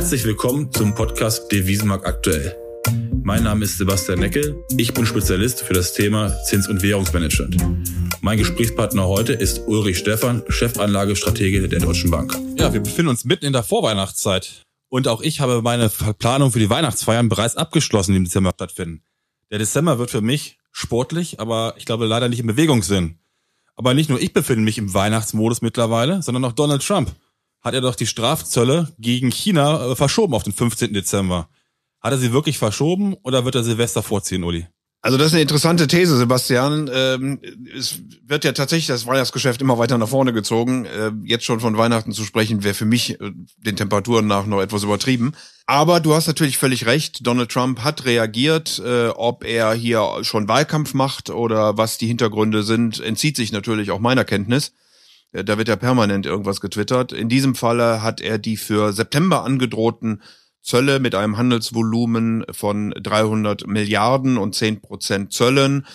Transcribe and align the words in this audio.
Herzlich 0.00 0.24
willkommen 0.24 0.72
zum 0.72 0.94
Podcast 0.94 1.52
Devisenmarkt 1.52 2.06
aktuell. 2.06 2.56
Mein 3.22 3.42
Name 3.42 3.66
ist 3.66 3.76
Sebastian 3.76 4.20
Neckel. 4.20 4.56
Ich 4.78 4.94
bin 4.94 5.04
Spezialist 5.04 5.60
für 5.60 5.74
das 5.74 5.92
Thema 5.92 6.34
Zins- 6.44 6.68
und 6.68 6.82
Währungsmanagement. 6.82 7.62
Mein 8.22 8.38
Gesprächspartner 8.38 9.06
heute 9.06 9.34
ist 9.34 9.58
Ulrich 9.66 9.98
Stephan, 9.98 10.42
Chefanlagestratege 10.48 11.68
der 11.68 11.80
Deutschen 11.80 12.10
Bank. 12.10 12.34
Ja, 12.56 12.72
wir 12.72 12.80
befinden 12.80 13.10
uns 13.10 13.26
mitten 13.26 13.44
in 13.44 13.52
der 13.52 13.62
Vorweihnachtszeit. 13.62 14.62
Und 14.88 15.06
auch 15.06 15.20
ich 15.20 15.40
habe 15.40 15.60
meine 15.60 15.90
Planung 16.18 16.50
für 16.50 16.60
die 16.60 16.70
Weihnachtsfeiern 16.70 17.28
bereits 17.28 17.58
abgeschlossen, 17.58 18.12
die 18.12 18.16
im 18.16 18.24
Dezember 18.24 18.52
stattfinden. 18.54 19.02
Der 19.50 19.58
Dezember 19.58 19.98
wird 19.98 20.10
für 20.10 20.22
mich 20.22 20.56
sportlich, 20.72 21.40
aber 21.40 21.74
ich 21.76 21.84
glaube 21.84 22.06
leider 22.06 22.30
nicht 22.30 22.40
im 22.40 22.46
Bewegungssinn. 22.46 23.18
Aber 23.76 23.92
nicht 23.92 24.08
nur 24.08 24.18
ich 24.18 24.32
befinde 24.32 24.64
mich 24.64 24.78
im 24.78 24.94
Weihnachtsmodus 24.94 25.60
mittlerweile, 25.60 26.22
sondern 26.22 26.46
auch 26.46 26.52
Donald 26.52 26.82
Trump. 26.82 27.14
Hat 27.60 27.74
er 27.74 27.80
doch 27.80 27.94
die 27.94 28.06
Strafzölle 28.06 28.92
gegen 28.98 29.30
China 29.30 29.92
äh, 29.92 29.96
verschoben 29.96 30.34
auf 30.34 30.42
den 30.42 30.52
15. 30.52 30.92
Dezember. 30.92 31.48
Hat 32.00 32.12
er 32.12 32.18
sie 32.18 32.32
wirklich 32.32 32.58
verschoben 32.58 33.14
oder 33.22 33.44
wird 33.44 33.54
er 33.54 33.64
Silvester 33.64 34.02
vorziehen, 34.02 34.44
Uli? 34.44 34.66
Also 35.02 35.16
das 35.16 35.28
ist 35.28 35.32
eine 35.32 35.42
interessante 35.42 35.86
These, 35.86 36.18
Sebastian. 36.18 36.90
Ähm, 36.92 37.40
es 37.74 38.00
wird 38.26 38.44
ja 38.44 38.52
tatsächlich 38.52 38.86
das 38.86 39.06
Weihnachtsgeschäft 39.06 39.62
immer 39.62 39.78
weiter 39.78 39.96
nach 39.96 40.08
vorne 40.08 40.34
gezogen. 40.34 40.84
Äh, 40.84 41.12
jetzt 41.24 41.46
schon 41.46 41.60
von 41.60 41.78
Weihnachten 41.78 42.12
zu 42.12 42.22
sprechen, 42.22 42.64
wäre 42.64 42.74
für 42.74 42.84
mich 42.84 43.18
äh, 43.18 43.30
den 43.56 43.76
Temperaturen 43.76 44.26
nach 44.26 44.44
noch 44.44 44.60
etwas 44.60 44.82
übertrieben. 44.82 45.32
Aber 45.64 46.00
du 46.00 46.14
hast 46.14 46.26
natürlich 46.26 46.58
völlig 46.58 46.84
recht. 46.84 47.26
Donald 47.26 47.50
Trump 47.50 47.80
hat 47.82 48.04
reagiert. 48.04 48.78
Äh, 48.84 49.08
ob 49.08 49.44
er 49.44 49.72
hier 49.72 50.06
schon 50.20 50.48
Wahlkampf 50.48 50.92
macht 50.92 51.30
oder 51.30 51.78
was 51.78 51.96
die 51.96 52.06
Hintergründe 52.06 52.62
sind, 52.62 53.00
entzieht 53.00 53.36
sich 53.36 53.52
natürlich 53.52 53.92
auch 53.92 54.00
meiner 54.00 54.26
Kenntnis. 54.26 54.74
Da 55.32 55.58
wird 55.58 55.68
ja 55.68 55.76
permanent 55.76 56.26
irgendwas 56.26 56.60
getwittert. 56.60 57.12
In 57.12 57.28
diesem 57.28 57.54
Falle 57.54 58.02
hat 58.02 58.20
er 58.20 58.38
die 58.38 58.56
für 58.56 58.92
September 58.92 59.44
angedrohten 59.44 60.22
Zölle 60.62 61.00
mit 61.00 61.14
einem 61.14 61.36
Handelsvolumen 61.36 62.44
von 62.50 62.90
300 62.90 63.66
Milliarden 63.66 64.38
und 64.38 64.54
10 64.54 64.80
Prozent 64.80 65.32
Zöllen. 65.32 65.86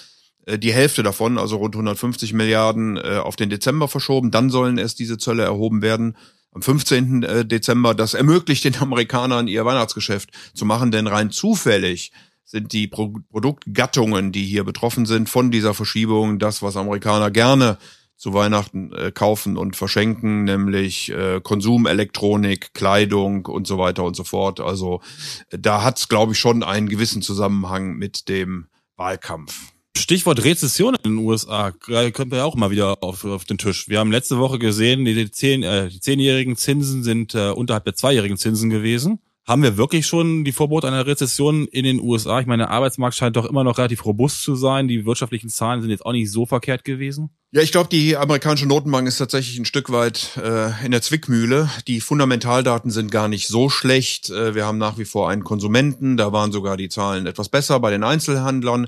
Äh, 0.46 0.58
die 0.58 0.74
Hälfte 0.74 1.04
davon, 1.04 1.38
also 1.38 1.58
rund 1.58 1.76
150 1.76 2.34
Milliarden, 2.34 2.98
äh, 2.98 3.18
auf 3.22 3.36
den 3.36 3.50
Dezember 3.50 3.88
verschoben. 3.88 4.32
Dann 4.32 4.50
sollen 4.50 4.78
erst 4.78 5.00
diese 5.00 5.18
Zölle 5.18 5.44
erhoben 5.44 5.82
werden. 5.82 6.16
Am 6.52 6.62
15. 6.62 7.24
Äh, 7.24 7.46
Dezember, 7.46 7.94
das 7.94 8.14
ermöglicht 8.14 8.64
den 8.64 8.78
Amerikanern 8.78 9.48
ihr 9.48 9.66
Weihnachtsgeschäft 9.66 10.30
zu 10.54 10.66
machen, 10.66 10.92
denn 10.92 11.08
rein 11.08 11.30
zufällig 11.32 12.12
sind 12.46 12.74
die 12.74 12.88
Produktgattungen, 12.88 14.32
die 14.32 14.46
hier 14.46 14.64
betroffen 14.64 15.06
sind 15.06 15.30
von 15.30 15.52
dieser 15.52 15.74
Verschiebung, 15.74 16.38
das, 16.38 16.62
was 16.62 16.78
Amerikaner 16.78 17.32
gerne 17.32 17.78
zu 18.18 18.34
Weihnachten 18.34 18.94
äh, 18.94 19.12
kaufen 19.12 19.58
und 19.58 19.76
verschenken, 19.76 20.46
nämlich 20.46 21.12
äh, 21.12 21.42
Konsumelektronik, 21.42 22.74
Kleidung 22.74 23.46
und 23.46 23.68
so 23.68 23.78
weiter 23.78 24.04
und 24.04 24.16
so 24.16 24.24
fort. 24.24 24.60
Also 24.60 25.02
da 25.50 25.84
hat 25.84 26.00
es, 26.00 26.08
glaube 26.08 26.34
ich, 26.34 26.40
schon 26.40 26.64
einen 26.64 26.88
gewissen 26.88 27.22
Zusammenhang 27.22 27.96
mit 27.96 28.30
dem 28.30 28.68
Wahlkampf. 28.96 29.74
Stichwort 29.98 30.44
Rezession 30.44 30.96
in 31.04 31.16
den 31.16 31.26
USA 31.26 31.72
kommt 31.72 32.34
ja 32.34 32.44
auch 32.44 32.56
mal 32.56 32.70
wieder 32.70 33.02
auf, 33.02 33.24
auf 33.24 33.46
den 33.46 33.58
Tisch. 33.58 33.88
Wir 33.88 34.00
haben 34.00 34.12
letzte 34.12 34.38
Woche 34.38 34.60
gesehen, 34.60 35.06
die, 35.06 35.32
zehn, 35.32 35.64
äh, 35.64 35.90
die 35.90 36.00
zehnjährigen 36.00 36.56
Zinsen 36.58 37.04
sind 37.04 37.34
äh, 37.34 37.50
unterhalb 37.50 37.86
der 37.86 37.96
zweijährigen 37.96 38.38
Zinsen 38.38 38.70
gewesen. 38.70 39.20
Haben 39.48 39.62
wir 39.62 39.78
wirklich 39.78 40.08
schon 40.08 40.44
die 40.44 40.52
Vorbote 40.52 40.88
einer 40.88 41.06
Rezession 41.06 41.68
in 41.68 41.84
den 41.84 42.02
USA? 42.02 42.40
Ich 42.40 42.48
meine, 42.48 42.64
der 42.64 42.72
Arbeitsmarkt 42.72 43.16
scheint 43.16 43.36
doch 43.36 43.46
immer 43.46 43.64
noch 43.64 43.78
relativ 43.78 44.04
robust 44.04 44.42
zu 44.42 44.56
sein. 44.56 44.88
Die 44.88 45.06
wirtschaftlichen 45.06 45.50
Zahlen 45.50 45.82
sind 45.82 45.92
jetzt 45.92 46.04
auch 46.04 46.14
nicht 46.14 46.32
so 46.32 46.48
verkehrt 46.48 46.84
gewesen. 46.84 47.30
Ja, 47.52 47.62
ich 47.62 47.72
glaube, 47.72 47.88
die 47.90 48.18
amerikanische 48.18 48.66
Notenbank 48.66 49.08
ist 49.08 49.20
tatsächlich 49.20 49.60
ein 49.60 49.66
Stück 49.66 49.92
weit 49.92 50.36
äh, 50.38 50.84
in 50.84 50.90
der 50.90 51.04
Zwickmühle. 51.04 51.70
Die 51.88 52.02
Fundamentaldaten 52.02 52.90
sind 52.90 53.12
gar 53.12 53.28
nicht 53.28 53.48
so 53.48 53.70
schlecht. 53.70 54.32
Äh, 54.32 54.56
wir 54.56 54.66
haben 54.66 54.80
nach 54.80 54.98
wie 54.98 55.06
vor 55.06 55.30
einen 55.30 55.44
Konsumenten. 55.44 56.18
Da 56.18 56.32
waren 56.32 56.52
sogar 56.52 56.76
die 56.76 56.90
Zahlen 56.90 57.28
etwas 57.28 57.50
besser 57.50 57.80
bei 57.80 57.92
den 57.92 58.04
Einzelhandlern. 58.04 58.88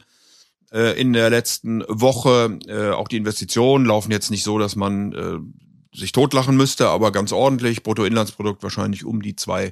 Äh, 0.72 1.00
in 1.00 1.14
der 1.14 1.30
letzten 1.30 1.84
Woche 1.88 2.58
äh, 2.68 2.90
auch 2.90 3.10
die 3.10 3.18
Investitionen 3.18 3.86
laufen 3.86 4.12
jetzt 4.12 4.32
nicht 4.32 4.44
so, 4.44 4.58
dass 4.58 4.76
man 4.76 5.14
äh, 5.14 5.98
sich 5.98 6.14
totlachen 6.14 6.58
müsste, 6.58 6.90
aber 6.90 7.12
ganz 7.12 7.32
ordentlich. 7.32 7.84
Bruttoinlandsprodukt 7.84 8.64
wahrscheinlich 8.64 9.06
um 9.06 9.22
die 9.22 9.36
zwei 9.36 9.72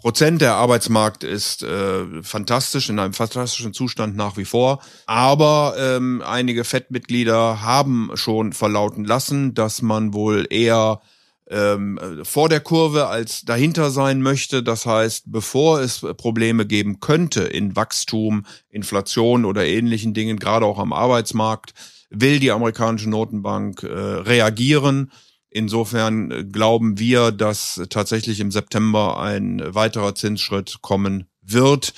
Prozent. 0.00 0.40
Der 0.40 0.54
Arbeitsmarkt 0.54 1.24
ist 1.24 1.64
äh, 1.64 2.22
fantastisch, 2.22 2.88
in 2.88 3.00
einem 3.00 3.14
fantastischen 3.14 3.74
Zustand 3.74 4.14
nach 4.16 4.36
wie 4.36 4.44
vor. 4.44 4.80
Aber 5.06 5.74
ähm, 5.76 6.22
einige 6.24 6.62
FED-Mitglieder 6.62 7.62
haben 7.62 8.12
schon 8.14 8.52
verlauten 8.52 9.04
lassen, 9.04 9.54
dass 9.54 9.82
man 9.82 10.14
wohl 10.14 10.46
eher 10.50 11.00
ähm, 11.50 11.98
vor 12.22 12.48
der 12.48 12.60
Kurve 12.60 13.08
als 13.08 13.42
dahinter 13.42 13.90
sein 13.90 14.22
möchte. 14.22 14.62
Das 14.62 14.86
heißt, 14.86 15.24
bevor 15.32 15.80
es 15.80 16.06
Probleme 16.16 16.64
geben 16.64 17.00
könnte 17.00 17.42
in 17.42 17.74
Wachstum, 17.74 18.46
Inflation 18.68 19.44
oder 19.44 19.66
ähnlichen 19.66 20.14
Dingen, 20.14 20.38
gerade 20.38 20.64
auch 20.64 20.78
am 20.78 20.92
Arbeitsmarkt, 20.92 21.74
will 22.08 22.38
die 22.38 22.52
amerikanische 22.52 23.10
Notenbank 23.10 23.82
äh, 23.82 23.88
reagieren 23.88 25.10
Insofern 25.58 26.30
äh, 26.30 26.44
glauben 26.44 27.00
wir, 27.00 27.32
dass 27.32 27.82
tatsächlich 27.90 28.38
im 28.38 28.52
September 28.52 29.20
ein 29.20 29.60
weiterer 29.74 30.14
Zinsschritt 30.14 30.78
kommen 30.82 31.26
wird. 31.42 31.94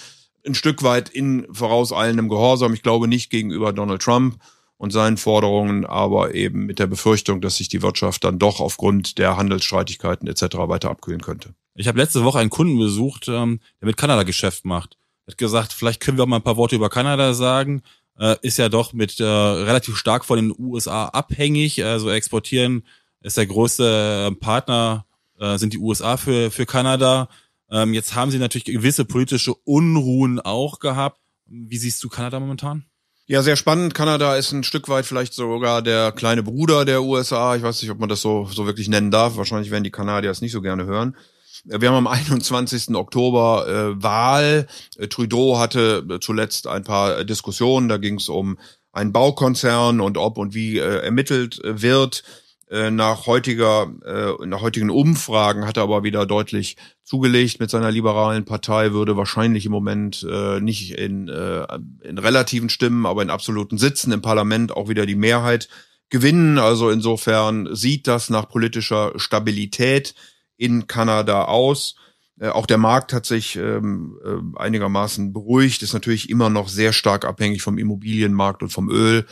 Ein 0.47 0.55
Stück 0.55 0.83
weit 0.83 1.11
in 1.11 1.47
vorauseilendem 1.53 2.31
Gehorsam. 2.31 2.73
Ich 2.73 2.83
glaube 2.83 3.07
nicht 3.07 3.29
gegenüber 3.29 3.75
Donald 3.75 4.01
Trump 4.01 4.39
und 4.79 4.93
seinen 4.93 5.19
Forderungen, 5.19 5.85
aber 5.85 6.35
eben 6.35 6.65
mit 6.65 6.79
der 6.79 6.87
Befürchtung, 6.87 7.43
dass 7.43 7.57
sich 7.57 7.69
die 7.69 7.83
Wirtschaft 7.83 8.25
dann 8.25 8.39
doch 8.39 8.61
aufgrund 8.61 9.19
der 9.19 9.37
Handelsstreitigkeiten 9.37 10.27
etc. 10.27 10.57
weiter 10.69 10.89
abkühlen 10.89 11.21
könnte. 11.21 11.55
Ich 11.75 11.87
habe 11.87 11.99
letzte 11.99 12.25
Woche 12.25 12.39
einen 12.39 12.49
Kunden 12.49 12.79
besucht, 12.79 13.29
ähm, 13.29 13.61
der 13.83 13.89
mit 13.89 13.99
Kanada 13.99 14.23
Geschäft 14.23 14.65
macht. 14.65 14.97
Er 15.27 15.33
hat 15.33 15.39
gesagt, 15.39 15.75
vielleicht 15.75 16.01
können 16.01 16.17
wir 16.17 16.23
auch 16.23 16.29
mal 16.29 16.37
ein 16.37 16.43
paar 16.43 16.57
Worte 16.57 16.77
über 16.77 16.89
Kanada 16.89 17.35
sagen. 17.35 17.83
Äh, 18.19 18.37
ist 18.41 18.57
ja 18.57 18.71
doch 18.71 18.95
mit 18.95 19.21
äh, 19.21 19.25
relativ 19.25 19.99
stark 19.99 20.25
von 20.25 20.39
den 20.39 20.55
USA 20.59 21.09
abhängig, 21.09 21.85
also 21.85 22.09
exportieren 22.09 22.85
ist 23.23 23.37
der 23.37 23.47
größte 23.47 24.27
ähm, 24.29 24.39
Partner, 24.39 25.07
äh, 25.39 25.59
sind 25.59 25.73
die 25.73 25.79
USA 25.79 26.17
für, 26.17 26.51
für 26.51 26.67
Kanada. 26.67 27.29
Ähm, 27.71 27.95
jetzt 27.95 28.15
haben 28.15 28.31
sie 28.31 28.39
natürlich 28.39 28.65
gewisse 28.65 29.05
politische 29.05 29.55
Unruhen 29.55 30.41
auch 30.41 30.79
gehabt. 30.79 31.21
Wie 31.47 31.79
siehst 31.79 32.03
du 32.03 32.09
Kanada 32.09 32.41
momentan? 32.41 32.85
Ja, 33.27 33.43
sehr 33.43 33.57
spannend. 33.57 33.95
Kanada 33.95 34.35
ist 34.35 34.51
ein 34.51 34.65
Stück 34.65 34.89
weit 34.89 35.07
vielleicht 35.07 35.35
sogar 35.35 35.83
der 35.83 36.11
kleine 36.11 36.43
Bruder 36.43 36.85
der 36.85 37.03
USA. 37.03 37.55
Ich 37.55 37.63
weiß 37.63 37.81
nicht, 37.81 37.91
ob 37.93 38.01
man 38.01 38.09
das 38.09 38.23
so, 38.23 38.47
so 38.47 38.67
wirklich 38.67 38.89
nennen 38.89 39.13
darf. 39.13 39.37
Wahrscheinlich 39.37 39.71
werden 39.71 39.85
die 39.85 39.93
Kanadier 39.93 40.33
es 40.33 40.41
nicht 40.41 40.51
so 40.51 40.61
gerne 40.63 40.85
hören. 40.85 41.17
Wir 41.65 41.89
haben 41.89 41.95
am 41.95 42.07
21. 42.09 42.97
Oktober 42.97 43.69
äh, 43.69 44.03
Wahl. 44.03 44.67
Äh, 44.99 45.07
Trudeau 45.07 45.59
hatte 45.59 46.05
äh, 46.11 46.19
zuletzt 46.19 46.67
ein 46.67 46.83
paar 46.83 47.25
Diskussionen. 47.25 47.89
Da 47.89 47.99
ging 47.99 48.17
es 48.17 48.29
um 48.29 48.59
einen 48.91 49.13
Baukonzern 49.13 50.01
und 50.01 50.19
ob 50.19 50.37
und 50.37 50.55
wie 50.55 50.79
äh, 50.79 51.05
ermittelt 51.05 51.63
äh, 51.63 51.83
wird. 51.83 52.25
Äh, 52.71 52.93
nach 52.93 53.27
heutiger, 53.27 53.93
äh, 54.05 54.47
nach 54.47 54.61
heutigen 54.61 54.91
Umfragen 54.91 55.67
hat 55.67 55.77
er 55.77 55.83
aber 55.83 56.05
wieder 56.05 56.25
deutlich 56.25 56.77
zugelegt 57.03 57.59
mit 57.59 57.69
seiner 57.69 57.91
liberalen 57.91 58.45
Partei, 58.45 58.93
würde 58.93 59.17
wahrscheinlich 59.17 59.67
im 59.67 59.73
Moment 59.73 60.25
äh, 60.31 60.61
nicht 60.61 60.93
in, 60.93 61.27
in 61.27 62.19
relativen 62.19 62.69
Stimmen, 62.69 63.07
aber 63.07 63.23
in 63.23 63.31
absoluten 63.31 63.77
Sitzen 63.77 64.13
im 64.13 64.23
Parlament 64.23 64.71
auch 64.77 64.89
wieder 64.89 65.05
die 65.05 65.17
Mehrheit 65.17 65.69
gewinnen. 66.11 66.59
Also 66.59 66.91
insofern 66.91 67.75
sieht 67.75 68.07
das 68.07 68.31
nach 68.31 68.49
politischer 68.49 69.15
Stabilität 69.17 70.15
in 70.57 70.87
Kanada 70.87 71.47
aus. 71.47 71.97
Auch 72.41 72.67
der 72.67 72.79
Markt 72.79 73.13
hat 73.13 73.27
sich 73.27 73.57
ähm, 73.57 74.17
äh, 74.25 74.61
einigermaßen 74.61 75.33
beruhigt, 75.33 75.83
ist 75.83 75.93
natürlich 75.93 76.31
immer 76.31 76.49
noch 76.49 76.69
sehr 76.69 76.93
stark 76.93 77.25
abhängig 77.25 77.63
vom 77.63 77.77
Immobilienmarkt 77.79 78.63
und 78.63 78.71
vom 78.71 78.89
Öl 78.89 79.27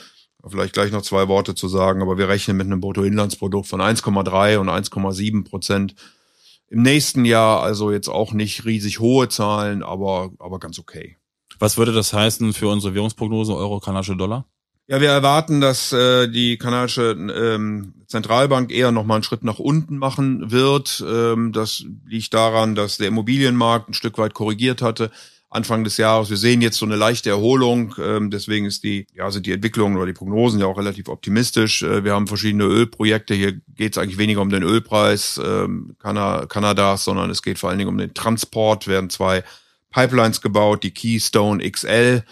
vielleicht 0.50 0.74
gleich 0.74 0.92
noch 0.92 1.02
zwei 1.02 1.28
Worte 1.28 1.54
zu 1.54 1.68
sagen, 1.68 2.02
aber 2.02 2.18
wir 2.18 2.28
rechnen 2.28 2.56
mit 2.56 2.66
einem 2.66 2.80
Bruttoinlandsprodukt 2.80 3.66
von 3.66 3.80
1,3 3.80 4.58
und 4.58 4.68
1,7 4.68 5.44
Prozent 5.44 5.94
im 6.68 6.82
nächsten 6.82 7.24
Jahr. 7.24 7.62
Also 7.62 7.90
jetzt 7.92 8.08
auch 8.08 8.32
nicht 8.32 8.64
riesig 8.64 9.00
hohe 9.00 9.28
Zahlen, 9.28 9.82
aber, 9.82 10.30
aber 10.38 10.58
ganz 10.58 10.78
okay. 10.78 11.16
Was 11.58 11.76
würde 11.76 11.92
das 11.92 12.12
heißen 12.12 12.52
für 12.52 12.68
unsere 12.68 12.94
Währungsprognose 12.94 13.54
Euro, 13.54 13.80
kanadische 13.80 14.16
Dollar? 14.16 14.46
Ja, 14.90 15.02
wir 15.02 15.10
erwarten, 15.10 15.60
dass 15.60 15.92
äh, 15.92 16.28
die 16.28 16.56
kanadische 16.56 17.10
ähm, 17.10 17.92
Zentralbank 18.06 18.70
eher 18.70 18.90
nochmal 18.90 19.16
einen 19.16 19.22
Schritt 19.22 19.44
nach 19.44 19.58
unten 19.58 19.98
machen 19.98 20.50
wird. 20.50 21.04
Ähm, 21.06 21.52
das 21.52 21.84
liegt 22.06 22.32
daran, 22.32 22.74
dass 22.74 22.96
der 22.96 23.08
Immobilienmarkt 23.08 23.90
ein 23.90 23.94
Stück 23.94 24.16
weit 24.16 24.32
korrigiert 24.32 24.80
hatte. 24.80 25.10
Anfang 25.50 25.82
des 25.82 25.96
Jahres. 25.96 26.28
Wir 26.28 26.36
sehen 26.36 26.60
jetzt 26.60 26.76
so 26.76 26.84
eine 26.84 26.96
leichte 26.96 27.30
Erholung. 27.30 27.94
Ähm, 27.98 28.30
deswegen 28.30 28.66
ist 28.66 28.84
die, 28.84 29.06
ja, 29.14 29.30
sind 29.30 29.46
die 29.46 29.52
Entwicklungen 29.52 29.96
oder 29.96 30.06
die 30.06 30.12
Prognosen 30.12 30.60
ja 30.60 30.66
auch 30.66 30.76
relativ 30.76 31.08
optimistisch. 31.08 31.82
Äh, 31.82 32.04
wir 32.04 32.12
haben 32.12 32.26
verschiedene 32.26 32.64
Ölprojekte. 32.64 33.34
Hier 33.34 33.60
geht 33.74 33.96
es 33.96 33.98
eigentlich 33.98 34.18
weniger 34.18 34.42
um 34.42 34.50
den 34.50 34.62
Ölpreis 34.62 35.40
ähm, 35.42 35.96
Kanadas, 35.98 37.04
sondern 37.04 37.30
es 37.30 37.42
geht 37.42 37.58
vor 37.58 37.70
allen 37.70 37.78
Dingen 37.78 37.90
um 37.90 37.98
den 37.98 38.12
Transport. 38.12 38.88
Werden 38.88 39.08
zwei 39.08 39.42
Pipelines 39.90 40.42
gebaut, 40.42 40.82
die 40.82 40.90
Keystone 40.90 41.68
XL, 41.70 42.24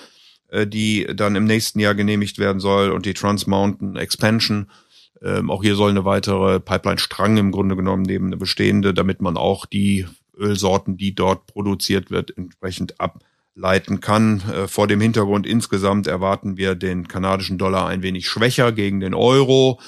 äh, 0.48 0.66
die 0.66 1.06
dann 1.14 1.36
im 1.36 1.44
nächsten 1.44 1.80
Jahr 1.80 1.94
genehmigt 1.94 2.38
werden 2.38 2.60
soll, 2.60 2.90
und 2.90 3.06
die 3.06 3.14
Trans 3.14 3.46
Mountain 3.46 3.96
Expansion. 3.96 4.70
Ähm, 5.22 5.50
auch 5.50 5.62
hier 5.62 5.74
soll 5.74 5.90
eine 5.90 6.04
weitere 6.04 6.60
Pipeline-Strang 6.60 7.38
im 7.38 7.50
Grunde 7.50 7.76
genommen 7.76 8.02
neben 8.02 8.26
eine 8.26 8.36
bestehende, 8.36 8.92
damit 8.92 9.22
man 9.22 9.38
auch 9.38 9.64
die 9.64 10.06
Ölsorten, 10.36 10.96
die 10.96 11.14
dort 11.14 11.46
produziert 11.46 12.10
wird, 12.10 12.36
entsprechend 12.36 12.94
ableiten 13.00 14.00
kann. 14.00 14.42
Äh, 14.50 14.68
vor 14.68 14.86
dem 14.86 15.00
Hintergrund 15.00 15.46
insgesamt 15.46 16.06
erwarten 16.06 16.56
wir 16.56 16.74
den 16.74 17.08
kanadischen 17.08 17.58
Dollar 17.58 17.88
ein 17.88 18.02
wenig 18.02 18.28
schwächer 18.28 18.72
gegen 18.72 19.00
den 19.00 19.14
Euro. 19.14 19.80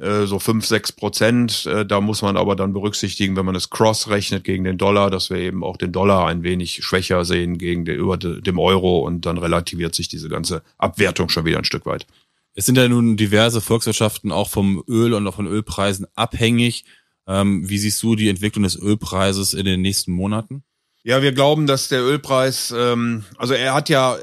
Äh, 0.00 0.26
so 0.26 0.40
fünf 0.40 0.66
sechs 0.66 0.90
Prozent. 0.90 1.66
Äh, 1.66 1.86
da 1.86 2.00
muss 2.00 2.22
man 2.22 2.36
aber 2.36 2.56
dann 2.56 2.72
berücksichtigen, 2.72 3.36
wenn 3.36 3.46
man 3.46 3.54
es 3.54 3.70
cross 3.70 4.08
rechnet 4.08 4.42
gegen 4.42 4.64
den 4.64 4.78
Dollar, 4.78 5.10
dass 5.10 5.30
wir 5.30 5.38
eben 5.38 5.62
auch 5.62 5.76
den 5.76 5.92
Dollar 5.92 6.26
ein 6.26 6.42
wenig 6.42 6.84
schwächer 6.84 7.24
sehen 7.24 7.58
gegen 7.58 7.84
den, 7.84 7.96
über 7.96 8.16
dem 8.16 8.58
Euro 8.58 8.98
und 9.00 9.24
dann 9.24 9.38
relativiert 9.38 9.94
sich 9.94 10.08
diese 10.08 10.28
ganze 10.28 10.62
Abwertung 10.78 11.28
schon 11.28 11.44
wieder 11.44 11.58
ein 11.58 11.64
Stück 11.64 11.86
weit. 11.86 12.06
Es 12.54 12.66
sind 12.66 12.76
ja 12.76 12.88
nun 12.88 13.16
diverse 13.16 13.60
Volkswirtschaften 13.60 14.32
auch 14.32 14.48
vom 14.48 14.82
Öl 14.88 15.12
und 15.12 15.26
auch 15.26 15.34
von 15.34 15.46
Ölpreisen 15.46 16.06
abhängig. 16.14 16.84
Ähm, 17.26 17.68
wie 17.68 17.78
siehst 17.78 18.02
du 18.02 18.16
die 18.16 18.28
Entwicklung 18.28 18.64
des 18.64 18.76
Ölpreises 18.76 19.54
in 19.54 19.64
den 19.64 19.82
nächsten 19.82 20.12
Monaten? 20.12 20.64
Ja, 21.06 21.20
wir 21.20 21.32
glauben, 21.32 21.66
dass 21.66 21.88
der 21.88 22.02
Ölpreis, 22.02 22.74
ähm, 22.74 23.24
also 23.36 23.52
er 23.52 23.74
hat 23.74 23.90
ja, 23.90 24.16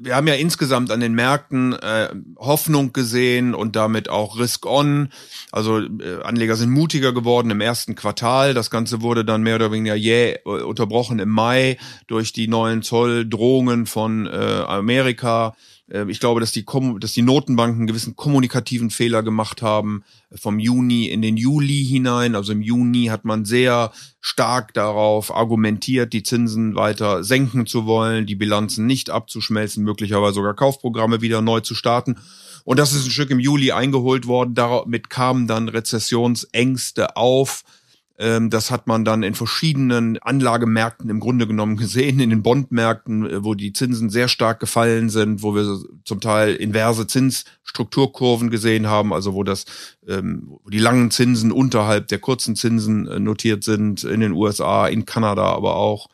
wir 0.00 0.16
haben 0.16 0.26
ja 0.26 0.32
insgesamt 0.32 0.90
an 0.90 1.00
den 1.00 1.12
Märkten 1.12 1.74
äh, 1.74 2.08
Hoffnung 2.38 2.94
gesehen 2.94 3.54
und 3.54 3.76
damit 3.76 4.08
auch 4.08 4.38
Risk 4.38 4.64
on. 4.64 5.10
Also 5.52 5.80
äh, 5.80 6.22
Anleger 6.22 6.56
sind 6.56 6.70
mutiger 6.70 7.12
geworden 7.12 7.50
im 7.50 7.60
ersten 7.60 7.94
Quartal. 7.94 8.54
Das 8.54 8.70
Ganze 8.70 9.02
wurde 9.02 9.26
dann 9.26 9.42
mehr 9.42 9.56
oder 9.56 9.70
weniger 9.70 9.96
jäh 9.96 10.38
äh, 10.46 10.62
unterbrochen 10.62 11.18
im 11.18 11.28
Mai 11.28 11.76
durch 12.06 12.32
die 12.32 12.48
neuen 12.48 12.80
Zolldrohungen 12.80 13.84
von 13.84 14.26
äh, 14.26 14.30
Amerika. 14.66 15.54
Äh, 15.90 16.10
ich 16.10 16.20
glaube, 16.20 16.40
dass 16.40 16.52
die, 16.52 16.64
dass 16.98 17.12
die 17.12 17.22
Notenbanken 17.22 17.80
einen 17.80 17.86
gewissen 17.86 18.16
kommunikativen 18.16 18.90
Fehler 18.90 19.22
gemacht 19.22 19.62
haben 19.62 20.04
äh, 20.30 20.36
vom 20.36 20.58
Juni 20.58 21.06
in 21.06 21.22
den 21.22 21.36
Juli 21.36 21.84
hinein. 21.84 22.34
Also 22.34 22.52
im 22.52 22.62
Juni 22.62 23.06
hat 23.06 23.24
man 23.24 23.44
sehr 23.44 23.92
stark 24.20 24.74
darauf 24.74 25.34
argumentiert, 25.34 26.12
die 26.12 26.22
Zinsen 26.22 26.74
weiter 26.74 27.24
senken 27.24 27.66
zu 27.66 27.86
wollen, 27.86 28.26
die 28.26 28.36
Bilanzen 28.36 28.86
nicht 28.86 29.10
abzuschmelzen, 29.10 29.84
möglicherweise 29.84 30.34
sogar 30.34 30.54
Kaufprogramme 30.54 31.20
wieder 31.20 31.40
neu 31.40 31.60
zu 31.60 31.74
starten. 31.74 32.16
Und 32.64 32.78
das 32.78 32.94
ist 32.94 33.04
ein 33.04 33.10
Stück 33.10 33.30
im 33.30 33.40
Juli 33.40 33.72
eingeholt 33.72 34.26
worden. 34.26 34.54
Damit 34.54 35.10
kamen 35.10 35.46
dann 35.46 35.68
Rezessionsängste 35.68 37.16
auf 37.16 37.62
ähm, 37.62 37.80
das 38.16 38.70
hat 38.70 38.86
man 38.86 39.04
dann 39.04 39.24
in 39.24 39.34
verschiedenen 39.34 40.18
Anlagemärkten 40.18 41.10
im 41.10 41.18
Grunde 41.18 41.48
genommen 41.48 41.76
gesehen, 41.76 42.20
in 42.20 42.30
den 42.30 42.42
Bondmärkten, 42.42 43.28
äh, 43.28 43.44
wo 43.44 43.54
die 43.54 43.72
Zinsen 43.72 44.08
sehr 44.08 44.28
stark 44.28 44.60
gefallen 44.60 45.10
sind, 45.10 45.42
wo 45.42 45.54
wir 45.54 45.80
zum 46.04 46.20
Teil 46.20 46.54
inverse 46.54 47.06
Zinsstrukturkurven 47.08 48.50
gesehen 48.50 48.86
haben, 48.86 49.12
also 49.12 49.34
wo 49.34 49.42
das, 49.42 49.64
ähm, 50.06 50.44
wo 50.62 50.70
die 50.70 50.78
langen 50.78 51.10
Zinsen 51.10 51.50
unterhalb 51.50 52.06
der 52.08 52.20
kurzen 52.20 52.54
Zinsen 52.54 53.08
äh, 53.08 53.18
notiert 53.18 53.64
sind, 53.64 54.04
in 54.04 54.20
den 54.20 54.32
USA, 54.32 54.86
in 54.86 55.06
Kanada 55.06 55.46
aber 55.46 55.74
auch. 55.74 56.08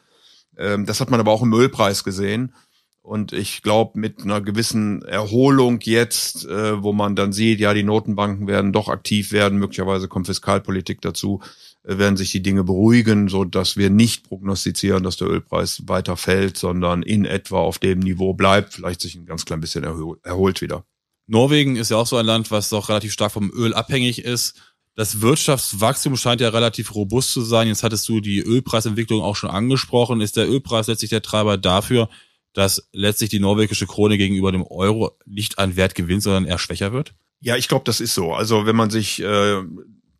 Ähm, 0.56 0.86
das 0.86 1.00
hat 1.00 1.10
man 1.10 1.20
aber 1.20 1.32
auch 1.32 1.42
im 1.42 1.52
Ölpreis 1.52 2.02
gesehen. 2.02 2.54
Und 3.02 3.32
ich 3.32 3.62
glaube, 3.62 3.98
mit 3.98 4.22
einer 4.22 4.40
gewissen 4.40 5.02
Erholung 5.02 5.80
jetzt, 5.82 6.46
äh, 6.46 6.82
wo 6.82 6.92
man 6.92 7.16
dann 7.16 7.32
sieht, 7.32 7.58
ja, 7.58 7.74
die 7.74 7.82
Notenbanken 7.82 8.46
werden 8.46 8.72
doch 8.72 8.88
aktiv 8.88 9.32
werden, 9.32 9.58
möglicherweise 9.58 10.06
kommt 10.06 10.26
Fiskalpolitik 10.26 11.00
dazu, 11.00 11.40
werden 11.82 12.16
sich 12.16 12.30
die 12.30 12.42
Dinge 12.42 12.64
beruhigen, 12.64 13.28
so 13.28 13.44
dass 13.44 13.76
wir 13.76 13.90
nicht 13.90 14.28
prognostizieren, 14.28 15.02
dass 15.02 15.16
der 15.16 15.28
Ölpreis 15.28 15.82
weiter 15.86 16.16
fällt, 16.16 16.56
sondern 16.56 17.02
in 17.02 17.24
etwa 17.24 17.58
auf 17.58 17.78
dem 17.78 18.00
Niveau 18.00 18.34
bleibt, 18.34 18.74
vielleicht 18.74 19.00
sich 19.00 19.14
ein 19.14 19.26
ganz 19.26 19.44
klein 19.44 19.60
bisschen 19.60 19.84
erholt 19.84 20.60
wieder. 20.60 20.84
Norwegen 21.26 21.76
ist 21.76 21.90
ja 21.90 21.96
auch 21.96 22.06
so 22.06 22.16
ein 22.16 22.26
Land, 22.26 22.50
was 22.50 22.70
doch 22.70 22.88
relativ 22.88 23.12
stark 23.12 23.32
vom 23.32 23.50
Öl 23.50 23.72
abhängig 23.72 24.24
ist. 24.24 24.60
Das 24.96 25.20
Wirtschaftswachstum 25.20 26.16
scheint 26.16 26.40
ja 26.40 26.48
relativ 26.48 26.94
robust 26.94 27.32
zu 27.32 27.42
sein. 27.42 27.68
Jetzt 27.68 27.84
hattest 27.84 28.08
du 28.08 28.20
die 28.20 28.40
Ölpreisentwicklung 28.40 29.22
auch 29.22 29.36
schon 29.36 29.50
angesprochen. 29.50 30.20
Ist 30.20 30.36
der 30.36 30.48
Ölpreis 30.50 30.88
letztlich 30.88 31.10
der 31.10 31.22
Treiber 31.22 31.56
dafür, 31.56 32.08
dass 32.52 32.88
letztlich 32.92 33.30
die 33.30 33.38
norwegische 33.38 33.86
Krone 33.86 34.18
gegenüber 34.18 34.50
dem 34.50 34.64
Euro 34.64 35.16
nicht 35.24 35.58
an 35.58 35.76
Wert 35.76 35.94
gewinnt, 35.94 36.24
sondern 36.24 36.46
eher 36.46 36.58
schwächer 36.58 36.92
wird? 36.92 37.14
Ja, 37.40 37.56
ich 37.56 37.68
glaube, 37.68 37.84
das 37.84 38.00
ist 38.00 38.14
so. 38.14 38.34
Also 38.34 38.66
wenn 38.66 38.76
man 38.76 38.90
sich 38.90 39.22
äh, 39.22 39.62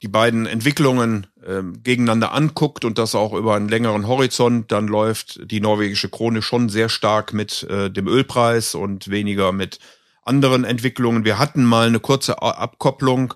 die 0.02 0.08
beiden 0.08 0.46
Entwicklungen 0.46 1.26
äh, 1.44 1.62
gegeneinander 1.82 2.32
anguckt 2.32 2.84
und 2.84 2.98
das 2.98 3.14
auch 3.14 3.32
über 3.34 3.54
einen 3.54 3.68
längeren 3.68 4.06
Horizont, 4.06 4.72
dann 4.72 4.88
läuft 4.88 5.50
die 5.50 5.60
norwegische 5.60 6.08
Krone 6.08 6.42
schon 6.42 6.68
sehr 6.68 6.88
stark 6.88 7.32
mit 7.32 7.64
äh, 7.64 7.90
dem 7.90 8.08
Ölpreis 8.08 8.74
und 8.74 9.10
weniger 9.10 9.52
mit 9.52 9.78
anderen 10.22 10.64
Entwicklungen. 10.64 11.24
Wir 11.24 11.38
hatten 11.38 11.64
mal 11.64 11.86
eine 11.86 12.00
kurze 12.00 12.40
Abkopplung 12.42 13.34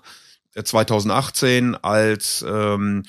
2018, 0.63 1.75
als 1.75 2.45
ähm, 2.47 3.03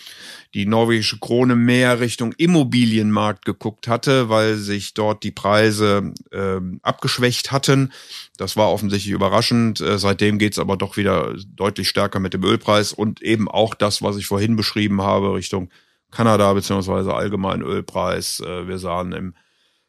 die 0.54 0.66
norwegische 0.66 1.18
Krone 1.18 1.54
mehr 1.54 2.00
Richtung 2.00 2.32
Immobilienmarkt 2.32 3.44
geguckt 3.44 3.88
hatte, 3.88 4.28
weil 4.28 4.56
sich 4.56 4.94
dort 4.94 5.22
die 5.22 5.30
Preise 5.30 6.12
ähm, 6.32 6.80
abgeschwächt 6.82 7.52
hatten. 7.52 7.92
Das 8.36 8.56
war 8.56 8.72
offensichtlich 8.72 9.12
überraschend. 9.12 9.80
Äh, 9.80 9.98
seitdem 9.98 10.38
geht's 10.38 10.58
aber 10.58 10.76
doch 10.76 10.96
wieder 10.96 11.34
deutlich 11.54 11.88
stärker 11.88 12.18
mit 12.18 12.34
dem 12.34 12.42
Ölpreis 12.42 12.92
und 12.92 13.22
eben 13.22 13.48
auch 13.48 13.74
das, 13.74 14.02
was 14.02 14.16
ich 14.16 14.26
vorhin 14.26 14.56
beschrieben 14.56 15.02
habe, 15.02 15.34
Richtung 15.34 15.70
Kanada 16.10 16.52
beziehungsweise 16.52 17.14
allgemein 17.14 17.62
Ölpreis. 17.62 18.40
Äh, 18.40 18.66
wir 18.66 18.78
sahen 18.78 19.12
im 19.12 19.34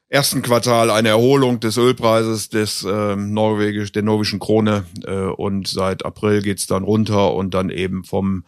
ersten 0.09 0.42
Quartal 0.42 0.89
eine 0.89 1.09
Erholung 1.09 1.59
des 1.59 1.77
Ölpreises 1.77 2.50
des 2.50 2.83
äh, 2.83 3.15
norwegisch 3.15 3.92
der 3.92 4.04
norwegischen 4.04 4.39
Krone 4.39 4.86
äh, 5.06 5.15
und 5.15 5.68
seit 5.68 6.06
April 6.06 6.42
geht's 6.42 6.68
dann 6.68 6.83
runter 6.83 7.33
und 7.33 7.54
dann 7.54 7.69
eben 7.69 8.04
vom 8.04 8.45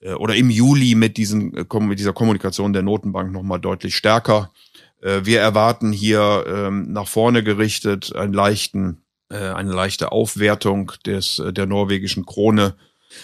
äh, 0.00 0.12
oder 0.14 0.34
im 0.34 0.50
Juli 0.50 0.94
mit 0.94 1.16
diesen 1.16 1.54
äh, 1.54 1.80
mit 1.80 1.98
dieser 1.98 2.12
Kommunikation 2.12 2.72
der 2.72 2.82
Notenbank 2.82 3.32
noch 3.32 3.42
mal 3.42 3.58
deutlich 3.58 3.96
stärker. 3.96 4.52
Äh, 5.00 5.20
wir 5.24 5.40
erwarten 5.40 5.92
hier 5.92 6.44
ähm, 6.46 6.92
nach 6.92 7.06
vorne 7.08 7.44
gerichtet 7.44 8.14
einen 8.16 8.32
leichten 8.32 9.02
äh, 9.30 9.36
eine 9.36 9.72
leichte 9.72 10.12
Aufwertung 10.12 10.92
des 11.06 11.38
äh, 11.38 11.52
der 11.52 11.66
norwegischen 11.66 12.26
Krone. 12.26 12.74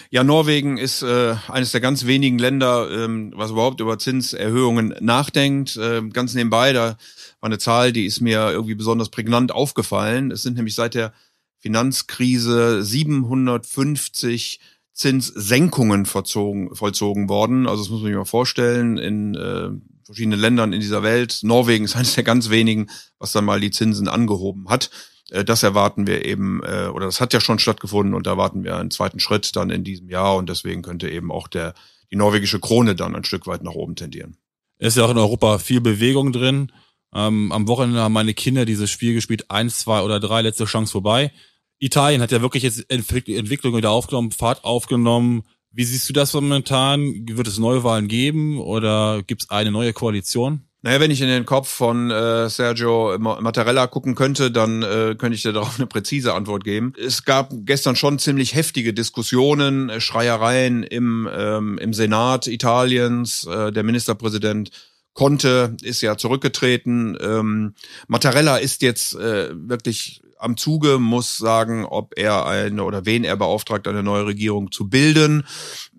Ja, 0.09 0.23
Norwegen 0.23 0.77
ist 0.77 1.01
äh, 1.01 1.35
eines 1.47 1.71
der 1.71 1.81
ganz 1.81 2.05
wenigen 2.05 2.37
Länder, 2.37 2.89
ähm, 2.91 3.33
was 3.35 3.51
überhaupt 3.51 3.79
über 3.79 3.97
Zinserhöhungen 3.99 4.95
nachdenkt. 4.99 5.77
Äh, 5.77 6.01
ganz 6.09 6.33
nebenbei, 6.33 6.73
da 6.73 6.97
war 7.39 7.47
eine 7.47 7.57
Zahl, 7.57 7.91
die 7.93 8.05
ist 8.05 8.21
mir 8.21 8.51
irgendwie 8.51 8.75
besonders 8.75 9.09
prägnant 9.09 9.51
aufgefallen. 9.51 10.31
Es 10.31 10.43
sind 10.43 10.57
nämlich 10.57 10.75
seit 10.75 10.93
der 10.93 11.13
Finanzkrise 11.59 12.83
750 12.83 14.59
Zinssenkungen 14.93 16.05
vollzogen, 16.05 16.75
vollzogen 16.75 17.29
worden. 17.29 17.67
Also 17.67 17.83
das 17.83 17.89
muss 17.89 18.01
man 18.01 18.07
sich 18.09 18.17
mal 18.17 18.25
vorstellen, 18.25 18.97
in 18.97 19.35
äh, 19.35 19.69
verschiedenen 20.05 20.39
Ländern 20.39 20.73
in 20.73 20.81
dieser 20.81 21.03
Welt. 21.03 21.39
Norwegen 21.43 21.85
ist 21.85 21.95
eines 21.95 22.15
der 22.15 22.23
ganz 22.23 22.49
wenigen, 22.49 22.89
was 23.17 23.31
dann 23.31 23.45
mal 23.45 23.59
die 23.59 23.71
Zinsen 23.71 24.07
angehoben 24.07 24.69
hat. 24.69 24.89
Äh, 25.31 25.43
das 25.43 25.63
erwarten 25.63 26.05
wir 26.05 26.25
eben, 26.25 26.61
äh, 26.63 26.87
oder 26.93 27.07
das 27.07 27.19
hat 27.19 27.33
ja 27.33 27.41
schon 27.41 27.57
stattgefunden 27.57 28.13
und 28.13 28.27
da 28.27 28.31
erwarten 28.31 28.63
wir 28.63 28.77
einen 28.77 28.91
zweiten 28.91 29.19
Schritt 29.19 29.55
dann 29.55 29.71
in 29.71 29.83
diesem 29.83 30.09
Jahr 30.09 30.35
und 30.35 30.49
deswegen 30.49 30.83
könnte 30.83 31.09
eben 31.09 31.31
auch 31.31 31.47
der, 31.47 31.73
die 32.11 32.17
norwegische 32.17 32.59
Krone 32.59 32.95
dann 32.95 33.15
ein 33.15 33.23
Stück 33.23 33.47
weit 33.47 33.63
nach 33.63 33.73
oben 33.73 33.95
tendieren. 33.95 34.37
Es 34.77 34.89
ist 34.89 34.97
ja 34.97 35.05
auch 35.05 35.11
in 35.11 35.17
Europa 35.17 35.57
viel 35.57 35.81
Bewegung 35.81 36.31
drin. 36.31 36.71
Ähm, 37.13 37.51
am 37.51 37.67
Wochenende 37.67 38.01
haben 38.01 38.13
meine 38.13 38.33
Kinder 38.33 38.65
dieses 38.65 38.89
Spiel 38.89 39.13
gespielt, 39.13 39.49
eins, 39.49 39.79
zwei 39.79 40.01
oder 40.01 40.19
drei, 40.19 40.41
letzte 40.41 40.65
Chance 40.65 40.91
vorbei. 40.91 41.31
Italien 41.79 42.21
hat 42.21 42.31
ja 42.31 42.41
wirklich 42.41 42.63
jetzt 42.63 42.85
Entwicklung 42.89 43.75
wieder 43.75 43.91
aufgenommen, 43.91 44.31
Fahrt 44.31 44.63
aufgenommen. 44.63 45.43
Wie 45.71 45.83
siehst 45.83 46.07
du 46.09 46.13
das 46.13 46.33
momentan? 46.33 47.27
Wird 47.27 47.47
es 47.47 47.57
Neuwahlen 47.57 48.07
geben 48.07 48.59
oder 48.59 49.23
gibt 49.23 49.43
es 49.43 49.49
eine 49.49 49.71
neue 49.71 49.93
Koalition? 49.93 50.67
Naja, 50.83 50.99
wenn 50.99 51.11
ich 51.11 51.21
in 51.21 51.27
den 51.27 51.45
Kopf 51.45 51.69
von 51.69 52.09
äh, 52.09 52.49
Sergio 52.49 53.15
Mattarella 53.19 53.85
gucken 53.85 54.15
könnte, 54.15 54.49
dann 54.49 54.81
äh, 54.81 55.15
könnte 55.15 55.35
ich 55.35 55.43
dir 55.43 55.53
darauf 55.53 55.77
eine 55.77 55.85
präzise 55.85 56.33
Antwort 56.33 56.63
geben. 56.63 56.93
Es 56.97 57.23
gab 57.23 57.51
gestern 57.65 57.95
schon 57.95 58.17
ziemlich 58.17 58.55
heftige 58.55 58.93
Diskussionen, 58.93 59.89
äh, 59.89 60.01
Schreiereien 60.01 60.81
im, 60.83 61.29
ähm, 61.31 61.77
im 61.77 61.93
Senat 61.93 62.47
Italiens. 62.47 63.45
Äh, 63.45 63.71
der 63.71 63.83
Ministerpräsident 63.83 64.71
Conte 65.13 65.75
ist 65.83 66.01
ja 66.01 66.17
zurückgetreten. 66.17 67.17
Ähm, 67.21 67.75
Mattarella 68.07 68.57
ist 68.57 68.81
jetzt 68.81 69.13
äh, 69.15 69.49
wirklich 69.53 70.21
am 70.39 70.57
Zuge, 70.57 70.97
muss 70.97 71.37
sagen, 71.37 71.85
ob 71.85 72.17
er 72.17 72.47
eine 72.47 72.83
oder 72.83 73.05
wen 73.05 73.23
er 73.23 73.37
beauftragt, 73.37 73.87
eine 73.87 74.01
neue 74.01 74.25
Regierung 74.25 74.71
zu 74.71 74.89
bilden 74.89 75.45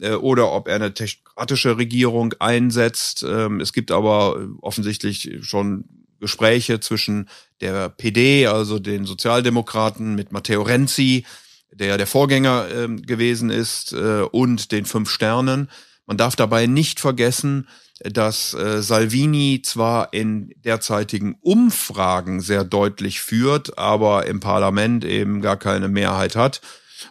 äh, 0.00 0.14
oder 0.14 0.50
ob 0.50 0.66
er 0.66 0.76
eine 0.76 0.92
technokratische 1.32 1.76
Regierung 1.76 2.34
einsetzt. 2.38 3.24
Ähm, 3.28 3.60
es 3.60 3.72
gibt 3.72 3.90
aber 3.90 4.48
offensichtlich 4.60 5.38
schon 5.42 5.84
Gespräche 6.20 6.80
zwischen 6.80 7.28
der 7.60 7.88
PD, 7.88 8.46
also 8.46 8.78
den 8.78 9.04
Sozialdemokraten 9.04 10.14
mit 10.14 10.32
Matteo 10.32 10.62
Renzi, 10.62 11.24
der 11.72 11.98
der 11.98 12.06
Vorgänger 12.06 12.68
äh, 12.70 12.88
gewesen 12.96 13.50
ist, 13.50 13.92
äh, 13.92 14.22
und 14.30 14.72
den 14.72 14.84
Fünf 14.84 15.10
Sternen. 15.10 15.68
Man 16.06 16.16
darf 16.16 16.36
dabei 16.36 16.66
nicht 16.66 17.00
vergessen, 17.00 17.68
dass 18.00 18.52
äh, 18.54 18.82
Salvini 18.82 19.62
zwar 19.62 20.12
in 20.12 20.52
derzeitigen 20.56 21.36
Umfragen 21.40 22.40
sehr 22.40 22.64
deutlich 22.64 23.20
führt, 23.20 23.78
aber 23.78 24.26
im 24.26 24.40
Parlament 24.40 25.04
eben 25.04 25.40
gar 25.40 25.56
keine 25.56 25.88
Mehrheit 25.88 26.36
hat, 26.36 26.60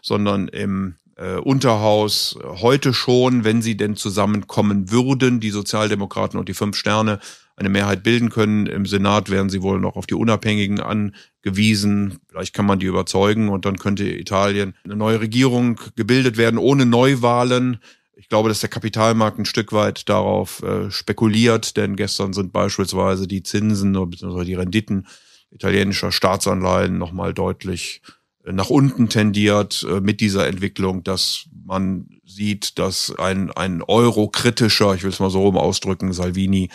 sondern 0.02 0.48
im 0.48 0.96
äh, 1.22 1.36
Unterhaus 1.36 2.38
heute 2.44 2.94
schon, 2.94 3.44
wenn 3.44 3.62
sie 3.62 3.78
denn 3.78 3.96
zusammenkommen 3.96 4.92
würden, 4.92 5.40
die 5.40 5.52
Sozialdemokraten 5.52 6.40
und 6.40 6.50
die 6.50 6.54
Fünf 6.54 6.76
Sterne, 6.76 7.20
eine 7.56 7.70
Mehrheit 7.70 8.02
bilden 8.02 8.30
können. 8.30 8.66
Im 8.66 8.86
Senat 8.86 9.30
wären 9.30 9.50
sie 9.50 9.62
wohl 9.62 9.80
noch 9.80 9.96
auf 9.96 10.08
die 10.08 10.16
Unabhängigen 10.16 10.80
angewiesen. 10.80 12.20
Vielleicht 12.28 12.54
kann 12.54 12.66
man 12.66 12.80
die 12.80 12.88
überzeugen 12.88 13.50
und 13.50 13.66
dann 13.66 13.78
könnte 13.78 14.04
Italien 14.10 14.74
eine 14.84 14.96
neue 14.96 15.22
Regierung 15.22 15.80
gebildet 15.96 16.38
werden 16.38 16.58
ohne 16.58 16.86
Neuwahlen. 16.86 17.78
Ich 18.16 18.30
glaube, 18.30 18.50
dass 18.50 18.62
der 18.62 18.70
Kapitalmarkt 18.70 19.38
ein 19.38 19.46
Stück 19.46 19.74
weit 19.74 20.10
darauf 20.10 20.64
äh, 20.64 20.90
spekuliert, 20.90 21.78
denn 21.78 21.96
gestern 21.96 22.34
sind 22.34 22.52
beispielsweise 22.52 23.28
die 23.28 23.44
Zinsen 23.44 23.94
bzw. 23.94 24.44
die 24.44 24.56
Renditen 24.56 25.08
italienischer 25.52 26.12
Staatsanleihen 26.12 26.98
nochmal 26.98 27.34
deutlich 27.34 28.02
äh, 28.08 28.21
nach 28.46 28.70
unten 28.70 29.10
tendiert 29.10 29.86
äh, 29.90 30.00
mit 30.00 30.20
dieser 30.20 30.48
Entwicklung, 30.48 31.04
dass 31.04 31.46
man 31.66 32.08
sieht, 32.26 32.80
dass 32.80 33.14
ein, 33.18 33.52
ein 33.52 33.82
Euro-kritischer, 33.82 34.96
ich 34.96 35.04
will 35.04 35.12
es 35.12 35.20
mal 35.20 35.30
so 35.30 35.42
rum 35.42 35.58
ausdrücken, 35.58 36.14
Salvini 36.14 36.70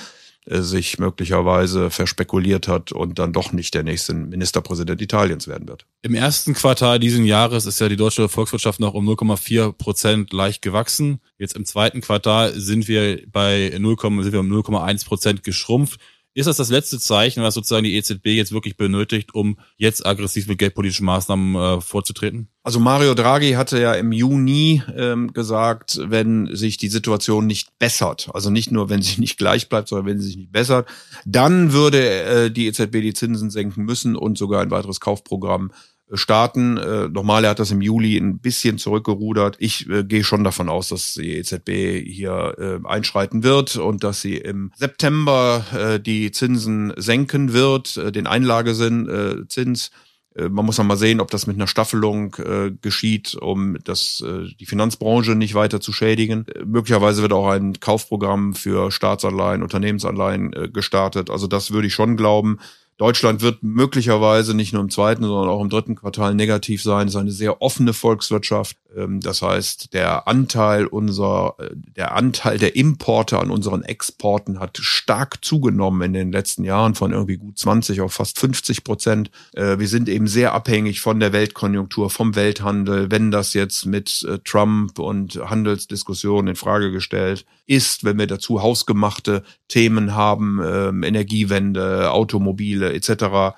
äh, 0.48 0.60
sich 0.60 0.98
möglicherweise 0.98 1.90
verspekuliert 1.90 2.68
hat 2.68 2.92
und 2.92 3.18
dann 3.18 3.32
doch 3.32 3.52
nicht 3.52 3.74
der 3.74 3.82
nächste 3.82 4.14
Ministerpräsident 4.14 5.02
Italiens 5.02 5.48
werden 5.48 5.66
wird. 5.66 5.86
Im 6.02 6.14
ersten 6.14 6.54
Quartal 6.54 7.00
diesen 7.00 7.24
Jahres 7.24 7.66
ist 7.66 7.80
ja 7.80 7.88
die 7.88 7.96
deutsche 7.96 8.28
Volkswirtschaft 8.28 8.78
noch 8.78 8.94
um 8.94 9.08
0,4 9.08 9.72
Prozent 9.72 10.32
leicht 10.32 10.62
gewachsen. 10.62 11.20
Jetzt 11.38 11.56
im 11.56 11.64
zweiten 11.64 12.00
Quartal 12.00 12.52
sind 12.54 12.86
wir 12.86 13.22
bei 13.30 13.72
0, 13.76 13.96
sind 14.22 14.32
wir 14.32 14.40
um 14.40 14.52
0,1 14.52 15.04
Prozent 15.04 15.42
geschrumpft. 15.42 16.00
Ist 16.36 16.44
das 16.44 16.58
das 16.58 16.68
letzte 16.68 17.00
Zeichen, 17.00 17.42
was 17.42 17.54
sozusagen 17.54 17.84
die 17.84 17.96
EZB 17.96 18.26
jetzt 18.26 18.52
wirklich 18.52 18.76
benötigt, 18.76 19.34
um 19.34 19.58
jetzt 19.78 20.04
aggressiv 20.04 20.46
mit 20.48 20.58
geldpolitischen 20.58 21.06
Maßnahmen 21.06 21.54
äh, 21.54 21.80
vorzutreten? 21.80 22.48
Also 22.62 22.78
Mario 22.78 23.14
Draghi 23.14 23.52
hatte 23.52 23.80
ja 23.80 23.94
im 23.94 24.12
Juni 24.12 24.82
ähm, 24.94 25.32
gesagt, 25.32 25.98
wenn 26.04 26.54
sich 26.54 26.76
die 26.76 26.90
Situation 26.90 27.46
nicht 27.46 27.78
bessert, 27.78 28.28
also 28.34 28.50
nicht 28.50 28.70
nur, 28.70 28.90
wenn 28.90 29.00
sie 29.00 29.18
nicht 29.18 29.38
gleich 29.38 29.70
bleibt, 29.70 29.88
sondern 29.88 30.08
wenn 30.08 30.20
sie 30.20 30.26
sich 30.26 30.36
nicht 30.36 30.52
bessert, 30.52 30.86
dann 31.24 31.72
würde 31.72 32.06
äh, 32.06 32.50
die 32.50 32.66
EZB 32.66 33.00
die 33.00 33.14
Zinsen 33.14 33.48
senken 33.48 33.86
müssen 33.86 34.14
und 34.14 34.36
sogar 34.36 34.60
ein 34.60 34.70
weiteres 34.70 35.00
Kaufprogramm 35.00 35.72
starten. 36.12 36.76
Äh, 36.76 37.08
nochmal, 37.08 37.44
er 37.44 37.50
hat 37.50 37.58
das 37.58 37.70
im 37.70 37.82
Juli 37.82 38.16
ein 38.16 38.38
bisschen 38.38 38.78
zurückgerudert. 38.78 39.56
Ich 39.58 39.88
äh, 39.88 40.04
gehe 40.04 40.24
schon 40.24 40.44
davon 40.44 40.68
aus, 40.68 40.88
dass 40.88 41.14
die 41.14 41.36
EZB 41.36 42.04
hier 42.06 42.54
äh, 42.58 42.86
einschreiten 42.88 43.42
wird 43.42 43.76
und 43.76 44.04
dass 44.04 44.20
sie 44.20 44.36
im 44.36 44.72
September 44.76 45.64
äh, 45.76 46.00
die 46.00 46.30
Zinsen 46.30 46.92
senken 46.96 47.52
wird, 47.52 47.96
äh, 47.96 48.12
den 48.12 48.26
Einlagesinn 48.26 49.08
äh, 49.08 49.48
Zins. 49.48 49.90
Äh, 50.36 50.48
man 50.48 50.64
muss 50.64 50.78
noch 50.78 50.84
mal 50.84 50.96
sehen, 50.96 51.20
ob 51.20 51.30
das 51.30 51.46
mit 51.46 51.56
einer 51.56 51.66
Staffelung 51.66 52.36
äh, 52.36 52.70
geschieht, 52.80 53.34
um 53.34 53.78
das, 53.84 54.22
äh, 54.24 54.54
die 54.60 54.66
Finanzbranche 54.66 55.34
nicht 55.34 55.54
weiter 55.54 55.80
zu 55.80 55.92
schädigen. 55.92 56.46
Äh, 56.48 56.64
möglicherweise 56.64 57.22
wird 57.22 57.32
auch 57.32 57.48
ein 57.48 57.80
Kaufprogramm 57.80 58.54
für 58.54 58.90
Staatsanleihen, 58.90 59.62
Unternehmensanleihen 59.62 60.52
äh, 60.52 60.68
gestartet. 60.68 61.30
Also 61.30 61.46
das 61.46 61.72
würde 61.72 61.88
ich 61.88 61.94
schon 61.94 62.16
glauben. 62.16 62.58
Deutschland 62.98 63.42
wird 63.42 63.62
möglicherweise 63.62 64.54
nicht 64.54 64.72
nur 64.72 64.80
im 64.80 64.88
zweiten, 64.88 65.22
sondern 65.22 65.50
auch 65.50 65.60
im 65.60 65.68
dritten 65.68 65.96
Quartal 65.96 66.34
negativ 66.34 66.82
sein. 66.82 67.06
Es 67.06 67.14
ist 67.14 67.20
eine 67.20 67.30
sehr 67.30 67.60
offene 67.60 67.92
Volkswirtschaft. 67.92 68.78
Ähm, 68.96 69.20
das 69.20 69.42
heißt, 69.42 69.92
der 69.92 70.26
Anteil 70.26 70.86
unserer, 70.86 71.56
äh, 71.58 71.70
der 71.74 72.14
Anteil 72.14 72.56
der 72.56 72.74
Importe 72.74 73.38
an 73.38 73.50
unseren 73.50 73.82
Exporten 73.82 74.60
hat 74.60 74.78
stark 74.78 75.44
zugenommen 75.44 76.00
in 76.02 76.12
den 76.14 76.32
letzten 76.32 76.64
Jahren 76.64 76.94
von 76.94 77.12
irgendwie 77.12 77.36
gut 77.36 77.58
20 77.58 78.00
auf 78.00 78.14
fast 78.14 78.38
50 78.38 78.82
Prozent. 78.82 79.30
Äh, 79.52 79.78
wir 79.78 79.88
sind 79.88 80.08
eben 80.08 80.26
sehr 80.26 80.54
abhängig 80.54 81.02
von 81.02 81.20
der 81.20 81.34
Weltkonjunktur, 81.34 82.08
vom 82.08 82.34
Welthandel. 82.34 83.10
Wenn 83.10 83.30
das 83.30 83.52
jetzt 83.52 83.84
mit 83.84 84.26
äh, 84.26 84.38
Trump 84.38 84.98
und 84.98 85.36
Handelsdiskussionen 85.36 86.48
in 86.48 86.56
Frage 86.56 86.90
gestellt 86.92 87.44
ist, 87.66 88.04
wenn 88.04 88.18
wir 88.18 88.26
dazu 88.26 88.62
hausgemachte 88.62 89.42
Themen 89.68 90.14
haben, 90.14 90.60
ähm, 90.64 91.02
Energiewende, 91.02 92.10
Automobile 92.10 92.92
etc., 92.92 93.56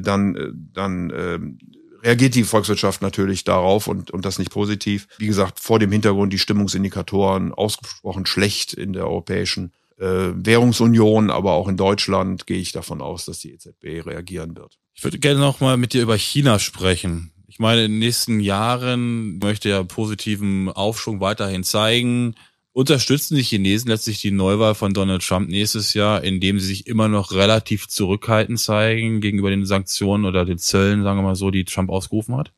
dann, 0.00 0.70
dann 0.72 1.12
ähm, 1.14 1.58
reagiert 2.04 2.34
die 2.34 2.44
Volkswirtschaft 2.44 3.02
natürlich 3.02 3.44
darauf 3.44 3.88
und, 3.88 4.10
und 4.10 4.24
das 4.24 4.38
nicht 4.38 4.50
positiv. 4.50 5.08
Wie 5.18 5.26
gesagt, 5.26 5.58
vor 5.58 5.78
dem 5.78 5.90
Hintergrund 5.90 6.32
die 6.32 6.38
Stimmungsindikatoren 6.38 7.52
ausgesprochen 7.52 8.26
schlecht 8.26 8.74
in 8.74 8.92
der 8.92 9.06
europäischen 9.06 9.72
äh, 9.98 10.32
Währungsunion, 10.34 11.30
aber 11.30 11.52
auch 11.52 11.66
in 11.66 11.76
Deutschland 11.76 12.46
gehe 12.46 12.58
ich 12.58 12.72
davon 12.72 13.00
aus, 13.00 13.24
dass 13.24 13.38
die 13.38 13.52
EZB 13.52 14.06
reagieren 14.06 14.54
wird. 14.56 14.78
Ich 14.94 15.02
würde 15.02 15.18
gerne 15.18 15.40
noch 15.40 15.60
mal 15.60 15.76
mit 15.76 15.94
dir 15.94 16.02
über 16.02 16.16
China 16.16 16.58
sprechen. 16.58 17.32
Ich 17.46 17.58
meine, 17.58 17.84
in 17.84 17.92
den 17.92 18.00
nächsten 18.00 18.40
Jahren 18.40 19.38
möchte 19.38 19.68
ja 19.68 19.82
positiven 19.82 20.68
Aufschwung 20.68 21.20
weiterhin 21.20 21.64
zeigen 21.64 22.34
unterstützen 22.74 23.36
die 23.36 23.42
Chinesen 23.42 23.88
letztlich 23.88 24.20
die 24.20 24.32
Neuwahl 24.32 24.74
von 24.74 24.92
Donald 24.92 25.26
Trump 25.26 25.48
nächstes 25.48 25.94
Jahr, 25.94 26.22
indem 26.24 26.58
sie 26.58 26.66
sich 26.66 26.86
immer 26.88 27.08
noch 27.08 27.32
relativ 27.32 27.86
zurückhaltend 27.86 28.58
zeigen 28.60 29.20
gegenüber 29.20 29.48
den 29.48 29.64
Sanktionen 29.64 30.24
oder 30.24 30.44
den 30.44 30.58
Zöllen, 30.58 31.04
sagen 31.04 31.20
wir 31.20 31.22
mal 31.22 31.36
so, 31.36 31.50
die 31.50 31.64
Trump 31.64 31.88
ausgerufen 31.88 32.36
hat? 32.36 32.52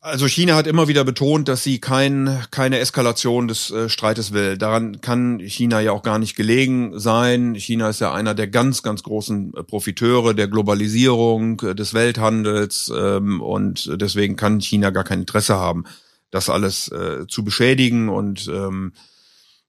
Also 0.00 0.26
China 0.28 0.54
hat 0.54 0.66
immer 0.66 0.88
wieder 0.88 1.04
betont, 1.04 1.48
dass 1.48 1.62
sie 1.62 1.78
kein, 1.78 2.42
keine 2.50 2.78
Eskalation 2.78 3.48
des 3.48 3.70
äh, 3.70 3.88
Streites 3.88 4.32
will. 4.32 4.58
Daran 4.58 5.00
kann 5.00 5.40
China 5.40 5.80
ja 5.80 5.92
auch 5.92 6.02
gar 6.02 6.18
nicht 6.18 6.36
gelegen 6.36 6.98
sein. 6.98 7.54
China 7.54 7.88
ist 7.88 8.00
ja 8.00 8.12
einer 8.12 8.34
der 8.34 8.48
ganz, 8.48 8.82
ganz 8.82 9.02
großen 9.02 9.54
äh, 9.54 9.62
Profiteure 9.62 10.34
der 10.34 10.48
Globalisierung, 10.48 11.60
äh, 11.60 11.74
des 11.74 11.94
Welthandels 11.94 12.92
ähm, 12.94 13.40
und 13.40 13.90
deswegen 13.94 14.36
kann 14.36 14.60
China 14.60 14.90
gar 14.90 15.04
kein 15.04 15.20
Interesse 15.20 15.54
haben 15.54 15.84
das 16.34 16.50
alles 16.50 16.88
äh, 16.88 17.26
zu 17.28 17.44
beschädigen. 17.44 18.08
Und 18.08 18.48
ähm, 18.48 18.92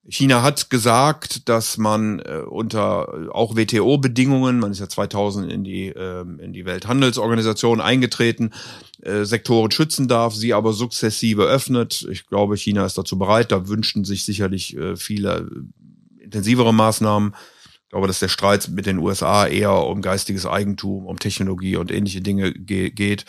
China 0.07 0.41
hat 0.41 0.72
gesagt, 0.72 1.48
dass 1.48 1.77
man 1.77 2.19
äh, 2.19 2.41
unter 2.48 3.29
auch 3.36 3.55
WTO-Bedingungen, 3.55 4.60
man 4.60 4.72
ist 4.72 4.79
ja 4.79 4.89
2000 4.89 5.51
in 5.51 5.63
die, 5.63 5.89
äh, 5.89 6.22
in 6.22 6.53
die 6.53 6.65
Welthandelsorganisation 6.65 7.81
eingetreten, 7.81 8.51
äh, 9.03 9.25
Sektoren 9.25 9.69
schützen 9.69 10.07
darf, 10.07 10.34
sie 10.34 10.55
aber 10.55 10.74
sukzessive 10.74 11.43
öffnet. 11.43 12.07
Ich 12.10 12.25
glaube, 12.25 12.57
China 12.57 12.84
ist 12.86 12.98
dazu 12.98 13.19
bereit. 13.19 13.51
Da 13.51 13.67
wünschten 13.67 14.03
sich 14.03 14.25
sicherlich 14.25 14.75
äh, 14.75 14.95
viele 14.95 15.48
intensivere 16.19 16.74
Maßnahmen. 16.74 17.36
Ich 17.84 17.89
glaube, 17.89 18.07
dass 18.07 18.19
der 18.19 18.29
Streit 18.29 18.69
mit 18.69 18.88
den 18.88 18.98
USA 18.98 19.45
eher 19.45 19.86
um 19.86 20.01
geistiges 20.01 20.48
Eigentum, 20.48 21.05
um 21.05 21.19
Technologie 21.19 21.75
und 21.75 21.91
ähnliche 21.91 22.22
Dinge 22.22 22.53
ge 22.53 22.89
geht. 22.89 23.25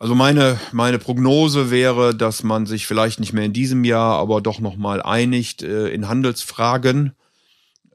Also 0.00 0.14
meine, 0.14 0.60
meine 0.70 1.00
Prognose 1.00 1.72
wäre, 1.72 2.14
dass 2.14 2.44
man 2.44 2.66
sich 2.66 2.86
vielleicht 2.86 3.18
nicht 3.18 3.32
mehr 3.32 3.44
in 3.44 3.52
diesem 3.52 3.82
Jahr, 3.82 4.16
aber 4.18 4.40
doch 4.40 4.60
nochmal 4.60 5.02
einigt 5.02 5.64
äh, 5.64 5.88
in 5.88 6.06
Handelsfragen, 6.06 7.16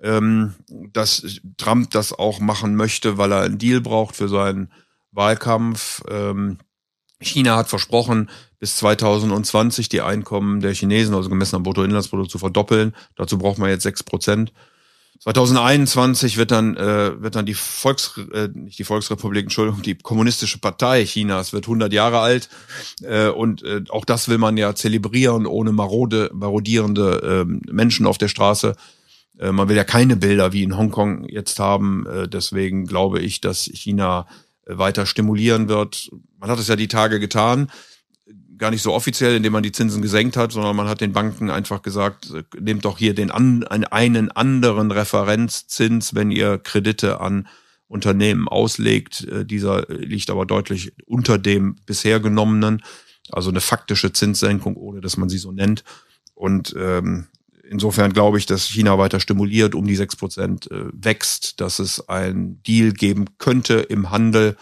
ähm, 0.01 0.53
dass 0.67 1.39
Trump 1.55 1.91
das 1.91 2.11
auch 2.11 2.41
machen 2.41 2.75
möchte, 2.75 3.17
weil 3.17 3.31
er 3.31 3.43
einen 3.43 3.57
Deal 3.57 3.79
braucht 3.79 4.17
für 4.17 4.27
seinen 4.27 4.69
Wahlkampf. 5.13 6.03
Ähm, 6.09 6.57
China 7.21 7.55
hat 7.55 7.69
versprochen, 7.69 8.29
bis 8.59 8.75
2020 8.75 9.87
die 9.87 10.01
Einkommen 10.01 10.59
der 10.59 10.73
Chinesen, 10.73 11.15
also 11.15 11.29
gemessen 11.29 11.55
am 11.55 11.63
Bruttoinlandsprodukt, 11.63 12.29
zu 12.29 12.37
verdoppeln. 12.37 12.93
Dazu 13.15 13.37
braucht 13.37 13.59
man 13.59 13.69
jetzt 13.69 13.83
sechs 13.83 14.03
Prozent. 14.03 14.51
2021 15.23 16.35
wird 16.35 16.51
dann 16.51 16.75
äh, 16.75 17.21
wird 17.21 17.35
dann 17.35 17.45
die 17.45 17.53
Volks 17.53 18.19
äh, 18.33 18.49
nicht 18.53 18.77
die 18.77 18.83
Volksrepublik, 18.83 19.43
Entschuldigung, 19.43 19.81
die 19.81 19.95
kommunistische 19.95 20.57
Partei 20.57 21.05
Chinas 21.05 21.53
wird 21.53 21.63
100 21.63 21.93
Jahre 21.93 22.19
alt 22.19 22.49
äh, 23.03 23.29
und 23.29 23.63
äh, 23.63 23.83
auch 23.87 24.03
das 24.03 24.27
will 24.27 24.37
man 24.37 24.57
ja 24.57 24.75
zelebrieren 24.75 25.45
ohne 25.45 25.71
marode 25.71 26.29
marodierende 26.33 27.45
äh, 27.47 27.71
Menschen 27.71 28.05
auf 28.05 28.17
der 28.17 28.27
Straße. 28.27 28.75
Äh, 29.39 29.53
man 29.53 29.69
will 29.69 29.77
ja 29.77 29.85
keine 29.85 30.17
Bilder 30.17 30.51
wie 30.51 30.63
in 30.63 30.75
Hongkong 30.75 31.23
jetzt 31.29 31.57
haben, 31.57 32.05
äh, 32.05 32.27
deswegen 32.27 32.85
glaube 32.85 33.21
ich, 33.21 33.39
dass 33.39 33.63
China 33.63 34.27
äh, 34.65 34.77
weiter 34.77 35.05
stimulieren 35.05 35.69
wird. 35.69 36.11
Man 36.37 36.49
hat 36.49 36.59
es 36.59 36.67
ja 36.67 36.75
die 36.75 36.89
Tage 36.89 37.21
getan 37.21 37.71
gar 38.63 38.71
nicht 38.71 38.81
so 38.81 38.93
offiziell, 38.93 39.35
indem 39.35 39.51
man 39.51 39.61
die 39.61 39.73
Zinsen 39.73 40.01
gesenkt 40.01 40.37
hat, 40.37 40.53
sondern 40.53 40.73
man 40.77 40.87
hat 40.87 41.01
den 41.01 41.11
Banken 41.11 41.49
einfach 41.49 41.81
gesagt, 41.81 42.31
äh, 42.31 42.43
nehmt 42.57 42.85
doch 42.85 42.97
hier 42.97 43.13
den 43.13 43.29
an, 43.29 43.65
einen 43.65 44.31
anderen 44.31 44.89
Referenzzins, 44.91 46.15
wenn 46.15 46.31
ihr 46.31 46.59
Kredite 46.59 47.19
an 47.19 47.49
Unternehmen 47.89 48.47
auslegt. 48.47 49.27
Äh, 49.27 49.45
dieser 49.45 49.85
liegt 49.89 50.29
aber 50.29 50.45
deutlich 50.45 50.93
unter 51.05 51.37
dem 51.37 51.75
bisher 51.85 52.21
genommenen, 52.21 52.81
also 53.31 53.49
eine 53.49 53.59
faktische 53.59 54.13
Zinssenkung, 54.13 54.77
ohne 54.77 55.01
dass 55.01 55.17
man 55.17 55.27
sie 55.27 55.39
so 55.39 55.51
nennt. 55.51 55.83
Und 56.33 56.73
ähm, 56.77 57.27
insofern 57.69 58.13
glaube 58.13 58.37
ich, 58.37 58.45
dass 58.45 58.69
China 58.69 58.97
weiter 58.97 59.19
stimuliert, 59.19 59.75
um 59.75 59.85
die 59.85 59.97
sechs 59.97 60.15
Prozent 60.15 60.71
äh, 60.71 60.85
wächst, 60.93 61.59
dass 61.59 61.79
es 61.79 62.07
ein 62.07 62.63
Deal 62.63 62.93
geben 62.93 63.25
könnte 63.39 63.73
im 63.73 64.09
Handel, 64.09 64.55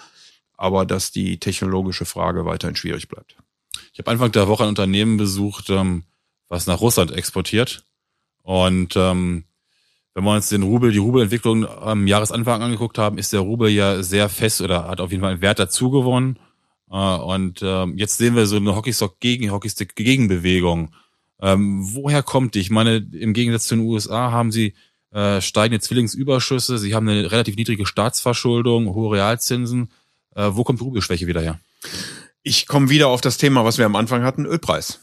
aber 0.57 0.87
dass 0.87 1.11
die 1.11 1.39
technologische 1.39 2.05
Frage 2.05 2.45
weiterhin 2.45 2.75
schwierig 2.75 3.07
bleibt. 3.07 3.35
Ich 3.91 3.99
habe 3.99 4.11
Anfang 4.11 4.31
der 4.31 4.47
Woche 4.47 4.63
ein 4.63 4.69
Unternehmen 4.69 5.17
besucht, 5.17 5.69
ähm, 5.69 6.03
was 6.47 6.67
nach 6.67 6.81
Russland 6.81 7.11
exportiert. 7.11 7.85
Und 8.43 8.95
ähm, 8.95 9.43
wenn 10.13 10.23
wir 10.23 10.33
uns 10.33 10.49
den 10.49 10.63
Rubel, 10.63 10.91
die 10.91 10.97
Rubelentwicklung 10.97 11.65
am 11.65 12.07
Jahresanfang 12.07 12.61
angeguckt 12.61 12.97
haben, 12.97 13.17
ist 13.17 13.33
der 13.33 13.41
Rubel 13.41 13.69
ja 13.69 14.03
sehr 14.03 14.29
fest 14.29 14.61
oder 14.61 14.87
hat 14.87 14.99
auf 14.99 15.11
jeden 15.11 15.21
Fall 15.21 15.31
einen 15.31 15.41
Wert 15.41 15.59
dazu 15.59 15.89
gewonnen. 15.89 16.37
Äh, 16.89 16.95
und 16.95 17.61
ähm, 17.63 17.97
jetzt 17.97 18.17
sehen 18.17 18.35
wir 18.35 18.45
so 18.45 18.57
eine 18.57 18.75
Hockeystock 18.75 19.19
gegen 19.19 19.51
Hockeystick 19.51 19.95
Gegenbewegung. 19.95 20.93
Ähm, 21.41 21.81
woher 21.93 22.23
kommt 22.23 22.55
die? 22.55 22.59
Ich 22.59 22.69
meine, 22.69 22.97
im 22.97 23.33
Gegensatz 23.33 23.67
zu 23.67 23.75
den 23.75 23.85
USA 23.85 24.31
haben 24.31 24.51
sie 24.51 24.73
äh, 25.11 25.41
steigende 25.41 25.79
Zwillingsüberschüsse, 25.79 26.77
sie 26.77 26.93
haben 26.93 27.07
eine 27.09 27.31
relativ 27.31 27.55
niedrige 27.55 27.85
Staatsverschuldung, 27.85 28.93
hohe 28.93 29.17
Realzinsen. 29.17 29.91
Äh, 30.35 30.49
wo 30.51 30.63
kommt 30.63 30.79
die 30.79 30.83
Rubelschwäche 30.83 31.27
wieder 31.27 31.41
her? 31.41 31.59
Ich 32.43 32.67
komme 32.67 32.89
wieder 32.89 33.07
auf 33.07 33.21
das 33.21 33.37
Thema, 33.37 33.65
was 33.65 33.77
wir 33.77 33.85
am 33.85 33.95
Anfang 33.95 34.23
hatten, 34.23 34.45
Ölpreis. 34.45 34.99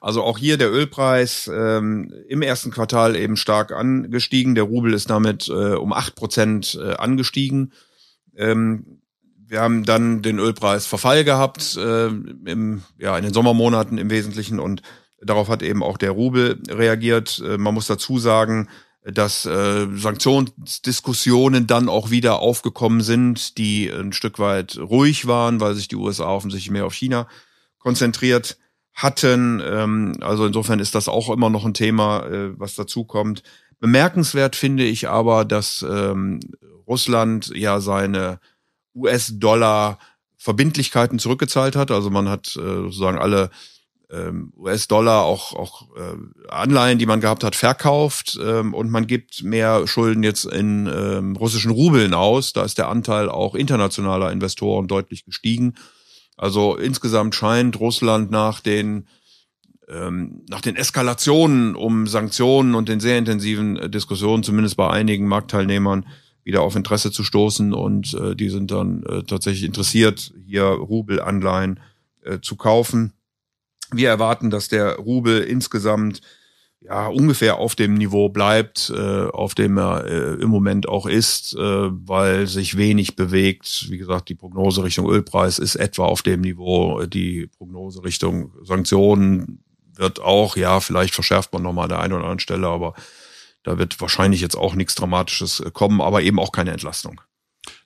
Also 0.00 0.22
auch 0.22 0.38
hier 0.38 0.56
der 0.56 0.72
Ölpreis 0.72 1.50
ähm, 1.52 2.12
im 2.28 2.42
ersten 2.42 2.70
Quartal 2.70 3.16
eben 3.16 3.36
stark 3.36 3.72
angestiegen. 3.72 4.54
Der 4.54 4.64
Rubel 4.64 4.94
ist 4.94 5.10
damit 5.10 5.48
äh, 5.48 5.74
um 5.74 5.92
acht 5.92 6.14
Prozent 6.14 6.78
äh, 6.82 6.94
angestiegen. 6.94 7.72
Ähm, 8.36 9.00
wir 9.46 9.60
haben 9.60 9.84
dann 9.84 10.22
den 10.22 10.38
Ölpreis 10.38 10.86
Verfall 10.86 11.24
gehabt 11.24 11.76
äh, 11.76 12.06
im, 12.06 12.82
ja, 12.98 13.16
in 13.16 13.24
den 13.24 13.32
Sommermonaten 13.32 13.98
im 13.98 14.10
Wesentlichen 14.10 14.58
und 14.58 14.82
darauf 15.20 15.48
hat 15.48 15.62
eben 15.62 15.82
auch 15.82 15.98
der 15.98 16.12
Rubel 16.12 16.62
reagiert. 16.68 17.42
Äh, 17.44 17.58
man 17.58 17.74
muss 17.74 17.86
dazu 17.86 18.18
sagen, 18.18 18.68
dass 19.12 19.46
äh, 19.46 19.86
Sanktionsdiskussionen 19.94 21.66
dann 21.66 21.88
auch 21.88 22.10
wieder 22.10 22.40
aufgekommen 22.40 23.00
sind, 23.00 23.58
die 23.58 23.88
ein 23.88 24.12
Stück 24.12 24.38
weit 24.38 24.78
ruhig 24.78 25.26
waren, 25.26 25.60
weil 25.60 25.74
sich 25.74 25.88
die 25.88 25.96
USA 25.96 26.26
offensichtlich 26.26 26.70
mehr 26.70 26.86
auf 26.86 26.94
China 26.94 27.26
konzentriert 27.78 28.58
hatten. 28.92 29.62
Ähm, 29.64 30.16
also 30.20 30.46
insofern 30.46 30.80
ist 30.80 30.94
das 30.94 31.08
auch 31.08 31.30
immer 31.30 31.50
noch 31.50 31.64
ein 31.64 31.74
Thema, 31.74 32.26
äh, 32.26 32.58
was 32.58 32.74
dazu 32.74 33.04
kommt. 33.04 33.42
Bemerkenswert 33.80 34.56
finde 34.56 34.84
ich 34.84 35.08
aber, 35.08 35.44
dass 35.44 35.84
ähm, 35.88 36.40
Russland 36.86 37.52
ja 37.54 37.80
seine 37.80 38.40
US-Dollar 38.94 39.98
Verbindlichkeiten 40.36 41.18
zurückgezahlt 41.18 41.76
hat. 41.76 41.90
Also 41.90 42.10
man 42.10 42.28
hat 42.28 42.48
äh, 42.56 42.60
sozusagen 42.60 43.18
alle 43.18 43.50
ähm, 44.10 44.52
US-Dollar, 44.56 45.24
auch, 45.24 45.54
auch 45.54 45.88
äh, 45.96 46.48
Anleihen, 46.48 46.98
die 46.98 47.06
man 47.06 47.20
gehabt 47.20 47.44
hat, 47.44 47.54
verkauft 47.54 48.38
ähm, 48.42 48.72
und 48.72 48.90
man 48.90 49.06
gibt 49.06 49.42
mehr 49.42 49.86
Schulden 49.86 50.22
jetzt 50.22 50.46
in 50.46 50.86
ähm, 50.86 51.36
russischen 51.36 51.70
Rubeln 51.70 52.14
aus. 52.14 52.52
Da 52.52 52.64
ist 52.64 52.78
der 52.78 52.88
Anteil 52.88 53.28
auch 53.28 53.54
internationaler 53.54 54.32
Investoren 54.32 54.88
deutlich 54.88 55.24
gestiegen. 55.24 55.74
Also 56.36 56.76
insgesamt 56.76 57.34
scheint 57.34 57.78
Russland 57.80 58.30
nach 58.30 58.60
den 58.60 59.06
ähm, 59.88 60.44
nach 60.48 60.60
den 60.60 60.76
Eskalationen 60.76 61.74
um 61.74 62.06
Sanktionen 62.06 62.74
und 62.74 62.88
den 62.88 63.00
sehr 63.00 63.18
intensiven 63.18 63.76
äh, 63.76 63.90
Diskussionen, 63.90 64.42
zumindest 64.42 64.76
bei 64.76 64.88
einigen 64.88 65.26
Marktteilnehmern, 65.26 66.06
wieder 66.44 66.62
auf 66.62 66.76
Interesse 66.76 67.10
zu 67.10 67.24
stoßen 67.24 67.74
und 67.74 68.14
äh, 68.14 68.34
die 68.34 68.48
sind 68.48 68.70
dann 68.70 69.02
äh, 69.04 69.22
tatsächlich 69.22 69.64
interessiert, 69.64 70.32
hier 70.46 70.64
Rubelanleihen 70.64 71.80
äh, 72.22 72.38
zu 72.40 72.56
kaufen. 72.56 73.12
Wir 73.92 74.08
erwarten, 74.08 74.50
dass 74.50 74.68
der 74.68 74.96
Rubel 74.96 75.42
insgesamt 75.42 76.20
ja 76.80 77.08
ungefähr 77.08 77.56
auf 77.56 77.74
dem 77.74 77.94
Niveau 77.94 78.28
bleibt, 78.28 78.92
äh, 78.94 79.26
auf 79.26 79.54
dem 79.54 79.78
er 79.78 80.04
äh, 80.04 80.34
im 80.34 80.48
Moment 80.48 80.88
auch 80.88 81.06
ist, 81.06 81.54
äh, 81.54 81.58
weil 81.58 82.46
sich 82.46 82.76
wenig 82.76 83.16
bewegt. 83.16 83.86
Wie 83.90 83.98
gesagt, 83.98 84.28
die 84.28 84.34
Prognose 84.34 84.84
Richtung 84.84 85.08
Ölpreis 85.08 85.58
ist 85.58 85.76
etwa 85.76 86.04
auf 86.04 86.22
dem 86.22 86.40
Niveau. 86.40 87.04
Die 87.06 87.46
Prognose 87.46 88.04
Richtung 88.04 88.52
Sanktionen 88.62 89.64
wird 89.96 90.20
auch, 90.20 90.56
ja, 90.56 90.80
vielleicht 90.80 91.14
verschärft 91.14 91.52
man 91.52 91.62
nochmal 91.62 91.84
an 91.84 91.90
der 91.90 92.00
einen 92.00 92.12
oder 92.12 92.22
anderen 92.22 92.38
Stelle, 92.38 92.68
aber 92.68 92.94
da 93.64 93.78
wird 93.78 94.00
wahrscheinlich 94.00 94.40
jetzt 94.40 94.56
auch 94.56 94.74
nichts 94.74 94.94
Dramatisches 94.94 95.62
kommen, 95.72 96.00
aber 96.00 96.22
eben 96.22 96.38
auch 96.38 96.52
keine 96.52 96.70
Entlastung. 96.70 97.20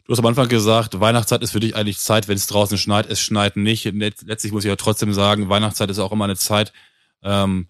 Du 0.05 0.13
hast 0.13 0.19
am 0.19 0.27
Anfang 0.27 0.49
gesagt, 0.49 0.99
Weihnachtszeit 0.99 1.43
ist 1.43 1.53
für 1.53 1.61
dich 1.61 1.77
eigentlich 1.77 1.99
Zeit, 1.99 2.27
wenn 2.27 2.37
es 2.37 2.49
draußen 2.49 2.77
schneit. 2.77 3.09
Es 3.09 3.21
schneit 3.21 3.57
nicht. 3.57 3.85
Letztlich 3.85 4.53
muss 4.53 4.65
ich 4.65 4.69
ja 4.69 4.77
trotzdem 4.77 5.13
sagen, 5.13 5.49
Weihnachtszeit 5.49 5.91
ist 5.91 6.01
auch 6.01 6.11
immer 6.11 6.25
eine 6.25 6.37
Zeit, 6.37 6.73
ähm, 7.23 7.69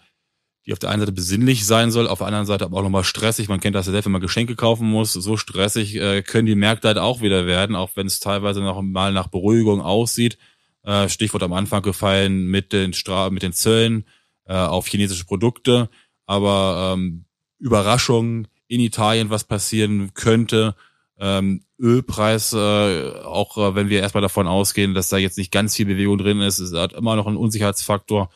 die 0.65 0.73
auf 0.73 0.79
der 0.79 0.91
einen 0.91 1.01
Seite 1.01 1.13
besinnlich 1.13 1.67
sein 1.67 1.91
soll, 1.91 2.09
auf 2.09 2.19
der 2.19 2.29
anderen 2.29 2.47
Seite 2.47 2.65
aber 2.65 2.79
auch 2.79 2.83
nochmal 2.83 3.05
stressig. 3.05 3.49
Man 3.49 3.61
kennt 3.61 3.77
das 3.77 3.87
ja 3.87 3.93
selbst, 3.93 4.07
wenn 4.07 4.13
man 4.13 4.23
Geschenke 4.23 4.57
kaufen 4.57 4.89
muss. 4.89 5.13
So 5.13 5.37
stressig 5.37 5.97
äh, 5.97 6.23
können 6.23 6.47
die 6.47 6.55
Märkte 6.55 6.89
halt 6.89 6.99
auch 6.99 7.21
wieder 7.21 7.47
werden, 7.47 7.77
auch 7.77 7.91
wenn 7.97 8.07
es 8.07 8.21
teilweise 8.21 8.61
noch 8.61 8.81
mal 8.81 9.13
nach 9.13 9.27
Beruhigung 9.27 9.83
aussieht. 9.83 10.39
Äh, 10.85 11.11
Stichwort 11.11 11.43
am 11.43 11.53
Anfang 11.53 11.83
gefallen 11.83 12.47
mit 12.47 12.73
den 12.73 12.95
Stra 12.95 13.29
mit 13.29 13.43
den 13.43 13.53
Zöllen 13.53 14.07
äh, 14.47 14.55
auf 14.55 14.87
chinesische 14.87 15.27
Produkte. 15.27 15.91
Aber 16.25 16.95
ähm, 16.95 17.27
Überraschungen 17.59 18.49
in 18.69 18.81
Italien, 18.81 19.29
was 19.29 19.45
passieren 19.45 20.15
könnte, 20.15 20.77
ähm, 21.23 21.63
Ölpreis, 21.79 22.53
äh, 22.53 23.13
auch 23.23 23.57
äh, 23.57 23.77
wenn 23.77 23.89
wir 23.89 24.01
erstmal 24.01 24.23
davon 24.23 24.49
ausgehen, 24.49 24.93
dass 24.93 25.09
da 25.09 25.19
jetzt 25.19 25.39
nicht 25.39 25.53
ganz 25.53 25.77
viel 25.77 25.87
Bewegung 25.87 26.19
drin 26.19 26.41
ist, 26.41 26.59
es 26.59 26.73
hat 26.75 26.95
immer 26.95 27.15
noch 27.15 27.29
einen 27.29 27.37
Unsicherheitsfaktor. 27.37 28.29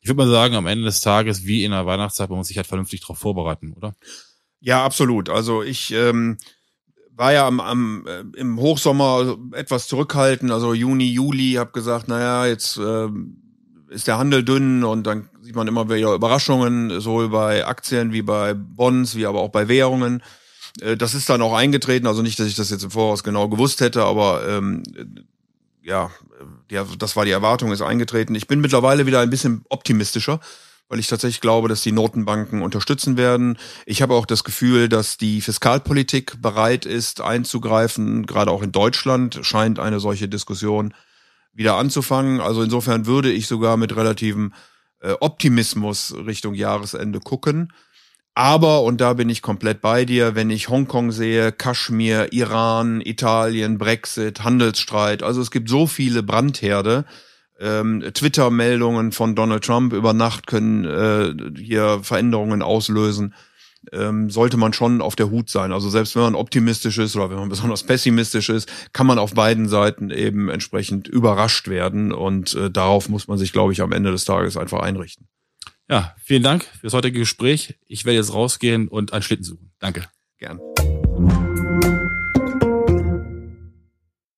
Ich 0.00 0.08
würde 0.08 0.18
mal 0.18 0.30
sagen, 0.30 0.54
am 0.54 0.68
Ende 0.68 0.84
des 0.84 1.00
Tages, 1.00 1.44
wie 1.46 1.64
in 1.64 1.72
der 1.72 1.84
Weihnachtszeit, 1.84 2.30
man 2.30 2.38
muss 2.38 2.46
sich 2.46 2.56
halt 2.56 2.68
vernünftig 2.68 3.00
darauf 3.00 3.18
vorbereiten, 3.18 3.72
oder? 3.76 3.94
Ja, 4.60 4.84
absolut. 4.84 5.30
Also 5.30 5.64
ich 5.64 5.92
ähm, 5.92 6.36
war 7.10 7.32
ja 7.32 7.44
am, 7.48 7.58
am 7.58 8.06
äh, 8.06 8.38
im 8.38 8.56
Hochsommer 8.60 9.36
etwas 9.52 9.88
zurückhaltend, 9.88 10.52
also 10.52 10.74
Juni, 10.74 11.10
Juli, 11.10 11.54
habe 11.54 11.72
gesagt, 11.72 12.06
naja, 12.06 12.46
jetzt 12.46 12.76
äh, 12.76 13.08
ist 13.88 14.06
der 14.06 14.18
Handel 14.18 14.44
dünn 14.44 14.84
und 14.84 15.08
dann 15.08 15.28
sieht 15.40 15.56
man 15.56 15.66
immer 15.66 15.90
wieder 15.90 16.14
Überraschungen, 16.14 17.00
sowohl 17.00 17.30
bei 17.30 17.66
Aktien 17.66 18.12
wie 18.12 18.22
bei 18.22 18.54
Bonds, 18.54 19.16
wie 19.16 19.26
aber 19.26 19.40
auch 19.40 19.50
bei 19.50 19.66
Währungen. 19.66 20.22
Äh, 20.80 20.96
das 20.96 21.14
ist 21.14 21.28
dann 21.28 21.42
auch 21.42 21.54
eingetreten, 21.54 22.06
also 22.06 22.22
nicht, 22.22 22.38
dass 22.38 22.46
ich 22.46 22.56
das 22.56 22.70
jetzt 22.70 22.84
im 22.84 22.90
Voraus 22.90 23.24
genau 23.24 23.48
gewusst 23.48 23.80
hätte, 23.80 24.04
aber 24.04 24.46
ähm, 24.48 24.82
ja, 25.82 26.10
der, 26.70 26.86
das 26.98 27.16
war 27.16 27.24
die 27.24 27.30
Erwartung, 27.30 27.72
ist 27.72 27.82
eingetreten. 27.82 28.34
Ich 28.34 28.46
bin 28.46 28.60
mittlerweile 28.60 29.06
wieder 29.06 29.20
ein 29.20 29.30
bisschen 29.30 29.64
optimistischer, 29.68 30.40
weil 30.88 30.98
ich 30.98 31.08
tatsächlich 31.08 31.40
glaube, 31.40 31.68
dass 31.68 31.82
die 31.82 31.92
Notenbanken 31.92 32.62
unterstützen 32.62 33.16
werden. 33.16 33.58
Ich 33.86 34.02
habe 34.02 34.14
auch 34.14 34.26
das 34.26 34.44
Gefühl, 34.44 34.88
dass 34.88 35.16
die 35.16 35.40
Fiskalpolitik 35.40 36.40
bereit 36.40 36.86
ist, 36.86 37.20
einzugreifen. 37.20 38.26
Gerade 38.26 38.50
auch 38.50 38.62
in 38.62 38.72
Deutschland 38.72 39.40
scheint 39.42 39.78
eine 39.78 40.00
solche 40.00 40.28
Diskussion 40.28 40.94
wieder 41.52 41.76
anzufangen. 41.76 42.40
Also 42.40 42.62
insofern 42.62 43.06
würde 43.06 43.30
ich 43.30 43.46
sogar 43.46 43.76
mit 43.76 43.94
relativem 43.96 44.52
äh, 45.00 45.14
Optimismus 45.20 46.14
Richtung 46.14 46.54
Jahresende 46.54 47.20
gucken. 47.20 47.72
Aber, 48.34 48.82
und 48.82 49.00
da 49.02 49.12
bin 49.12 49.28
ich 49.28 49.42
komplett 49.42 49.82
bei 49.82 50.06
dir, 50.06 50.34
wenn 50.34 50.48
ich 50.48 50.70
Hongkong 50.70 51.12
sehe, 51.12 51.52
Kaschmir, 51.52 52.32
Iran, 52.32 53.02
Italien, 53.02 53.76
Brexit, 53.76 54.42
Handelsstreit, 54.42 55.22
also 55.22 55.42
es 55.42 55.50
gibt 55.50 55.68
so 55.68 55.86
viele 55.86 56.22
Brandherde. 56.22 57.04
Ähm, 57.60 58.02
Twitter-Meldungen 58.14 59.12
von 59.12 59.36
Donald 59.36 59.64
Trump 59.64 59.92
über 59.92 60.14
Nacht 60.14 60.46
können 60.46 60.84
äh, 60.84 61.60
hier 61.60 62.00
Veränderungen 62.02 62.62
auslösen. 62.62 63.34
Ähm, 63.92 64.30
sollte 64.30 64.56
man 64.56 64.72
schon 64.72 65.02
auf 65.02 65.14
der 65.14 65.30
Hut 65.30 65.50
sein. 65.50 65.70
Also 65.70 65.90
selbst 65.90 66.16
wenn 66.16 66.22
man 66.22 66.34
optimistisch 66.34 66.98
ist 66.98 67.14
oder 67.14 67.30
wenn 67.30 67.38
man 67.38 67.48
besonders 67.50 67.82
pessimistisch 67.82 68.48
ist, 68.48 68.68
kann 68.94 69.06
man 69.06 69.18
auf 69.18 69.34
beiden 69.34 69.68
Seiten 69.68 70.10
eben 70.10 70.48
entsprechend 70.48 71.06
überrascht 71.06 71.68
werden. 71.68 72.12
Und 72.12 72.54
äh, 72.54 72.70
darauf 72.70 73.08
muss 73.08 73.28
man 73.28 73.36
sich, 73.38 73.52
glaube 73.52 73.72
ich, 73.72 73.82
am 73.82 73.92
Ende 73.92 74.10
des 74.10 74.24
Tages 74.24 74.56
einfach 74.56 74.80
einrichten. 74.80 75.28
Ja, 75.88 76.14
vielen 76.22 76.42
Dank 76.42 76.64
für 76.64 76.86
das 76.86 76.94
heutige 76.94 77.18
Gespräch. 77.20 77.78
Ich 77.86 78.04
werde 78.04 78.16
jetzt 78.16 78.32
rausgehen 78.32 78.88
und 78.88 79.12
einen 79.12 79.22
Schlitten 79.22 79.44
suchen. 79.44 79.72
Danke. 79.78 80.06
Gern. 80.38 80.60